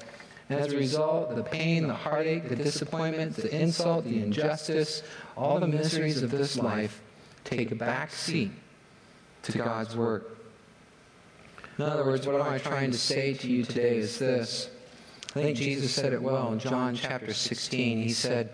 And 0.50 0.60
as 0.60 0.74
a 0.74 0.78
result, 0.78 1.36
the 1.36 1.44
pain, 1.44 1.88
the 1.88 1.94
heartache, 1.96 2.50
the 2.50 2.56
disappointment, 2.56 3.36
the 3.36 3.60
insult, 3.60 4.04
the 4.06 4.22
injustice, 4.22 5.02
all 5.36 5.60
the 5.60 5.68
miseries 5.68 6.22
of 6.22 6.30
this 6.30 6.58
life 6.58 7.02
take 7.44 7.72
a 7.72 7.76
back 7.76 8.12
seat 8.12 8.52
to 9.44 9.58
God's 9.58 9.96
work. 9.96 10.38
In 11.78 11.86
other 11.86 12.06
words, 12.06 12.28
what 12.28 12.36
am 12.36 12.42
I 12.44 12.60
trying 12.60 12.92
to 12.92 12.98
say 12.98 13.34
to 13.34 13.48
you 13.50 13.64
today 13.64 13.98
is 13.98 14.20
this. 14.20 14.70
I 15.30 15.42
think 15.42 15.58
Jesus 15.58 15.92
said 15.92 16.14
it 16.14 16.22
well 16.22 16.54
in 16.54 16.60
John 16.60 16.96
chapter 16.96 17.34
16. 17.34 17.98
He 17.98 18.10
said, 18.10 18.52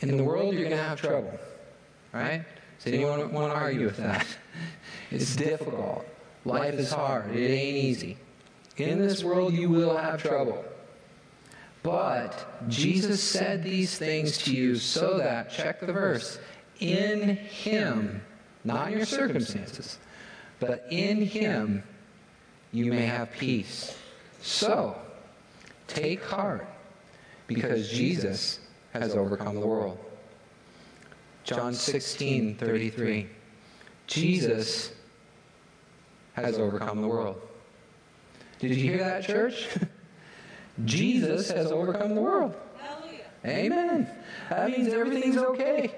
in 0.00 0.16
the 0.16 0.24
world, 0.24 0.54
you're 0.54 0.64
going 0.64 0.76
to 0.76 0.82
have 0.82 1.00
trouble. 1.00 1.38
Right? 2.12 2.44
Does 2.78 2.92
anyone 2.92 3.32
want 3.32 3.52
to 3.52 3.58
argue 3.58 3.86
with 3.86 3.96
that? 3.98 4.26
It's 5.10 5.36
difficult. 5.36 6.04
Life 6.44 6.74
is 6.74 6.92
hard. 6.92 7.34
It 7.34 7.50
ain't 7.50 7.78
easy. 7.78 8.18
In 8.76 8.98
this 8.98 9.24
world, 9.24 9.54
you 9.54 9.70
will 9.70 9.96
have 9.96 10.22
trouble. 10.22 10.62
But 11.82 12.68
Jesus 12.68 13.22
said 13.22 13.62
these 13.62 13.96
things 13.96 14.36
to 14.38 14.54
you 14.54 14.76
so 14.76 15.16
that, 15.16 15.50
check 15.50 15.80
the 15.80 15.94
verse, 15.94 16.38
in 16.80 17.36
Him, 17.36 18.20
not 18.64 18.88
in 18.88 18.98
your 18.98 19.06
circumstances, 19.06 19.98
but 20.60 20.86
in 20.90 21.22
Him, 21.22 21.82
you 22.72 22.92
may 22.92 23.06
have 23.06 23.32
peace. 23.32 23.96
So, 24.40 24.96
take 25.86 26.22
heart, 26.24 26.66
because 27.46 27.90
Jesus 27.90 28.60
has 28.92 29.14
overcome 29.14 29.54
the 29.54 29.66
world. 29.66 29.98
John 31.44 31.72
16, 31.72 32.56
33. 32.56 33.26
Jesus 34.06 34.92
has 36.34 36.58
overcome 36.58 37.02
the 37.02 37.08
world. 37.08 37.40
Did 38.58 38.70
you 38.70 38.76
hear 38.76 38.98
that, 38.98 39.24
church? 39.24 39.68
Jesus 40.84 41.50
has 41.50 41.72
overcome 41.72 42.14
the 42.14 42.20
world. 42.20 42.54
Amen. 43.44 44.10
That 44.50 44.70
means 44.70 44.92
everything's 44.92 45.36
okay. 45.36 45.94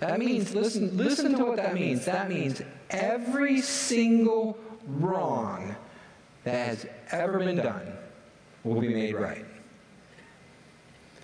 That 0.00 0.18
means, 0.18 0.54
listen, 0.54 0.96
listen 0.96 1.36
to 1.36 1.44
what 1.44 1.56
that 1.56 1.74
means. 1.74 2.06
That 2.06 2.28
means 2.28 2.62
every 2.90 3.60
single 3.60 4.58
wrong 4.98 5.74
that 6.44 6.66
has 6.66 6.86
ever 7.10 7.38
been 7.38 7.56
done 7.56 7.92
will 8.64 8.80
be 8.80 8.88
made 8.88 9.14
right. 9.14 9.44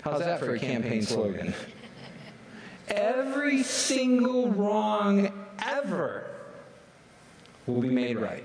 How's 0.03 0.21
that 0.21 0.41
for 0.41 0.55
a 0.55 0.59
campaign 0.59 1.03
slogan? 1.03 1.55
Every 2.89 3.63
single 3.63 4.51
wrong 4.51 5.33
ever 5.59 6.31
will 7.67 7.81
be 7.81 7.91
made 7.91 8.17
right. 8.17 8.45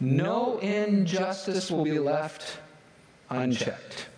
No 0.00 0.58
injustice 0.58 1.70
will 1.70 1.84
be 1.84 1.98
left 1.98 2.58
unchecked. 3.28 4.09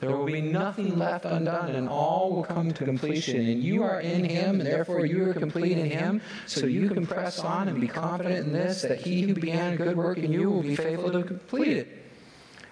There 0.00 0.14
will 0.14 0.26
be 0.26 0.42
nothing 0.42 0.98
left 0.98 1.24
undone, 1.24 1.70
and 1.70 1.88
all 1.88 2.34
will 2.34 2.44
come 2.44 2.72
to 2.72 2.84
completion. 2.84 3.40
And 3.40 3.62
you 3.62 3.82
are 3.82 4.00
in 4.00 4.24
Him, 4.24 4.60
and 4.60 4.66
therefore 4.66 5.06
you 5.06 5.28
are 5.28 5.32
complete 5.32 5.78
in 5.78 5.86
Him. 5.86 6.20
So 6.46 6.66
you 6.66 6.90
can 6.90 7.06
press 7.06 7.38
on 7.38 7.68
and 7.68 7.80
be 7.80 7.88
confident 7.88 8.46
in 8.46 8.52
this 8.52 8.82
that 8.82 9.00
He 9.00 9.22
who 9.22 9.34
began 9.34 9.72
a 9.72 9.76
good 9.76 9.96
work 9.96 10.18
in 10.18 10.32
you 10.32 10.50
will 10.50 10.62
be 10.62 10.76
faithful 10.76 11.10
to 11.12 11.22
complete 11.22 11.76
it. 11.78 12.02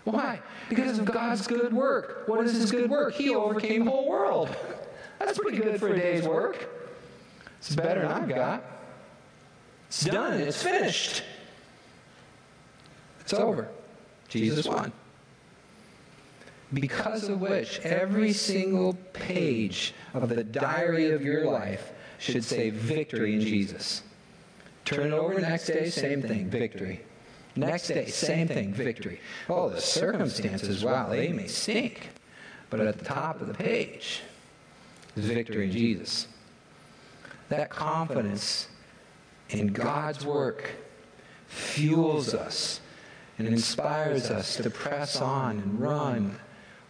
Why? 0.04 0.40
Because 0.68 0.98
of 0.98 1.06
God's 1.06 1.46
good 1.46 1.72
work. 1.72 2.24
What 2.28 2.44
is 2.44 2.54
His 2.54 2.70
good 2.70 2.90
work? 2.90 3.14
He 3.14 3.34
overcame 3.34 3.86
the 3.86 3.90
whole 3.90 4.08
world. 4.08 4.54
That's 5.18 5.38
pretty 5.38 5.56
good 5.56 5.80
for 5.80 5.88
a 5.88 5.98
day's 5.98 6.26
work. 6.26 6.68
It's 7.58 7.74
better 7.74 8.02
than 8.02 8.12
I've 8.12 8.28
got. 8.28 8.62
It's 9.88 10.04
done. 10.04 10.40
It's 10.40 10.62
finished. 10.62 11.22
It's 13.20 13.32
over. 13.32 13.68
Jesus 14.28 14.66
won. 14.66 14.92
Because 16.74 17.28
of 17.28 17.40
which 17.40 17.80
every 17.80 18.32
single 18.32 18.94
page 19.12 19.94
of 20.12 20.28
the 20.28 20.44
diary 20.44 21.10
of 21.10 21.22
your 21.22 21.44
life 21.44 21.92
should 22.18 22.44
say 22.44 22.70
victory 22.70 23.34
in 23.34 23.40
Jesus. 23.40 24.02
Turn 24.84 25.12
it 25.12 25.12
over 25.12 25.40
next 25.40 25.66
day, 25.66 25.88
same 25.88 26.20
thing, 26.20 26.50
victory. 26.50 27.00
Next 27.56 27.88
day, 27.88 28.06
same 28.06 28.48
thing, 28.48 28.74
victory. 28.74 29.20
Oh, 29.48 29.68
the 29.68 29.80
circumstances, 29.80 30.84
wow, 30.84 31.08
they 31.08 31.32
may 31.32 31.46
stink. 31.46 32.10
But 32.70 32.80
at 32.80 32.98
the 32.98 33.04
top 33.04 33.40
of 33.40 33.46
the 33.46 33.54
page 33.54 34.22
is 35.16 35.26
victory 35.26 35.66
in 35.66 35.72
Jesus. 35.72 36.26
That 37.48 37.70
confidence 37.70 38.68
in 39.50 39.68
God's 39.68 40.26
work 40.26 40.70
fuels 41.46 42.34
us 42.34 42.80
and 43.38 43.46
inspires 43.46 44.30
us 44.30 44.56
to 44.56 44.70
press 44.70 45.20
on 45.20 45.58
and 45.58 45.80
run. 45.80 46.36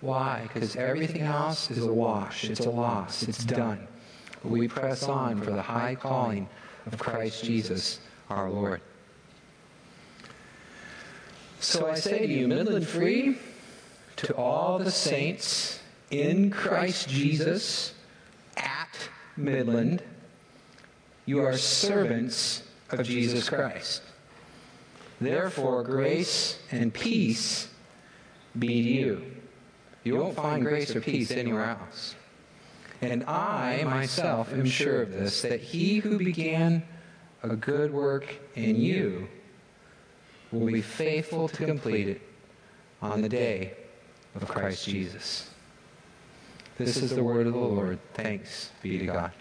Why? 0.05 0.43
Because 0.43 0.77
everything 0.77 1.23
else 1.23 1.71
is 1.71 1.83
a 1.83 1.91
wash, 1.91 2.45
it's 2.45 2.61
a 2.61 2.71
loss, 2.71 3.23
it's 3.23 3.43
done. 3.43 3.89
We 4.43 4.69
press 4.69 5.05
on 5.05 5.41
for 5.41 5.51
the 5.51 5.63
high 5.63 5.95
calling 5.95 6.47
of 6.85 6.99
Christ 6.99 7.43
Jesus 7.43 8.01
our 8.29 8.51
Lord. 8.51 8.83
So 11.59 11.89
I 11.89 11.95
say 11.95 12.27
to 12.27 12.31
you, 12.31 12.47
Midland 12.49 12.87
Free, 12.87 13.39
to 14.17 14.37
all 14.37 14.79
the 14.79 14.91
saints 14.91 15.81
in 16.11 16.51
Christ 16.51 17.09
Jesus 17.09 17.95
at 18.59 19.09
Midland, 19.39 20.03
you 21.25 21.41
are 21.41 21.57
servants 21.57 22.63
of 22.91 23.07
Jesus 23.07 23.49
Christ. 23.49 24.03
Therefore, 25.19 25.83
grace 25.83 26.59
and 26.71 26.93
peace 26.93 27.69
be 28.59 28.83
to 28.83 28.89
you. 28.91 29.34
You 30.05 30.17
won't 30.17 30.37
find 30.37 30.63
grace 30.63 30.95
or 30.95 31.01
peace 31.01 31.31
anywhere 31.31 31.65
else. 31.65 32.15
And 33.01 33.25
I 33.25 33.83
myself 33.85 34.53
am 34.53 34.67
sure 34.67 35.03
of 35.03 35.13
this, 35.13 35.43
that 35.43 35.61
he 35.61 35.99
who 35.99 36.19
began 36.19 36.83
a 37.43 37.57
good 37.57 37.93
work 37.93 38.35
in 38.55 38.77
you 38.77 39.29
will 40.53 40.67
be 40.67 40.83
faithful 40.83 41.49
to 41.49 41.67
complete 41.67 42.09
it 42.09 42.23
on 43.03 43.23
the 43.23 43.29
day 43.29 43.75
of 44.35 44.47
Christ 44.49 44.87
Jesus. 44.87 45.51
This 46.79 46.97
is 46.97 47.11
the 47.15 47.23
word 47.23 47.47
of 47.47 47.53
the 47.53 47.59
Lord. 47.59 47.99
Thanks 48.15 48.71
be 48.83 48.99
to 48.99 49.07
God. 49.07 49.33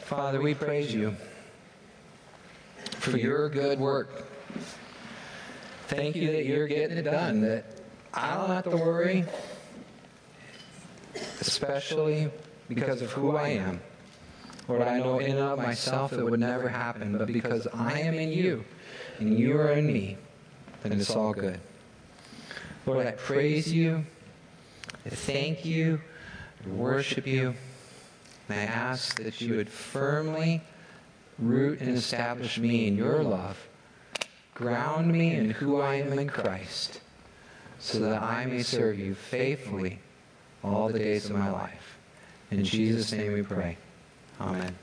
Father, 0.00 0.40
we 0.40 0.54
praise 0.54 0.94
you 0.94 1.14
for 2.92 3.16
your 3.16 3.48
good 3.48 3.78
work. 3.78 4.26
Thank 5.88 6.16
you 6.16 6.32
that 6.32 6.46
you're 6.46 6.68
getting 6.68 6.96
it 6.96 7.02
done, 7.02 7.40
that 7.42 7.75
I 8.16 8.34
don't 8.34 8.48
have 8.48 8.64
to 8.64 8.76
worry, 8.76 9.26
especially 11.40 12.30
because 12.66 13.02
of 13.02 13.12
who 13.12 13.36
I 13.36 13.48
am. 13.48 13.80
Lord, 14.68 14.82
I 14.82 14.98
know 14.98 15.18
in 15.18 15.32
and 15.32 15.38
of 15.38 15.58
myself 15.58 16.12
it 16.14 16.24
would 16.24 16.40
never 16.40 16.68
happen, 16.68 17.16
but 17.18 17.26
because 17.26 17.68
I 17.72 18.00
am 18.00 18.14
in 18.14 18.32
you 18.32 18.64
and 19.18 19.38
you 19.38 19.56
are 19.58 19.70
in 19.72 19.86
me, 19.86 20.16
then 20.82 20.92
it's 20.92 21.14
all 21.14 21.34
good. 21.34 21.60
Lord, 22.86 23.06
I 23.06 23.12
praise 23.12 23.72
you, 23.72 24.04
I 25.04 25.10
thank 25.10 25.64
you, 25.64 26.00
I 26.64 26.68
worship 26.70 27.26
you, 27.26 27.54
and 28.48 28.60
I 28.60 28.62
ask 28.62 29.22
that 29.22 29.40
you 29.40 29.56
would 29.56 29.68
firmly 29.68 30.62
root 31.38 31.80
and 31.80 31.90
establish 31.90 32.58
me 32.58 32.88
in 32.88 32.96
your 32.96 33.22
love. 33.22 33.68
Ground 34.54 35.12
me 35.12 35.34
in 35.34 35.50
who 35.50 35.80
I 35.80 35.96
am 35.96 36.18
in 36.18 36.28
Christ, 36.28 37.00
so 37.86 38.00
that 38.00 38.20
I 38.20 38.46
may 38.46 38.64
serve 38.64 38.98
you 38.98 39.14
faithfully 39.14 40.00
all 40.64 40.88
the 40.88 40.98
days 40.98 41.30
of 41.30 41.36
my 41.36 41.50
life. 41.50 41.98
In 42.50 42.64
Jesus' 42.64 43.12
name 43.12 43.32
we 43.32 43.42
pray. 43.42 43.76
Amen. 44.40 44.74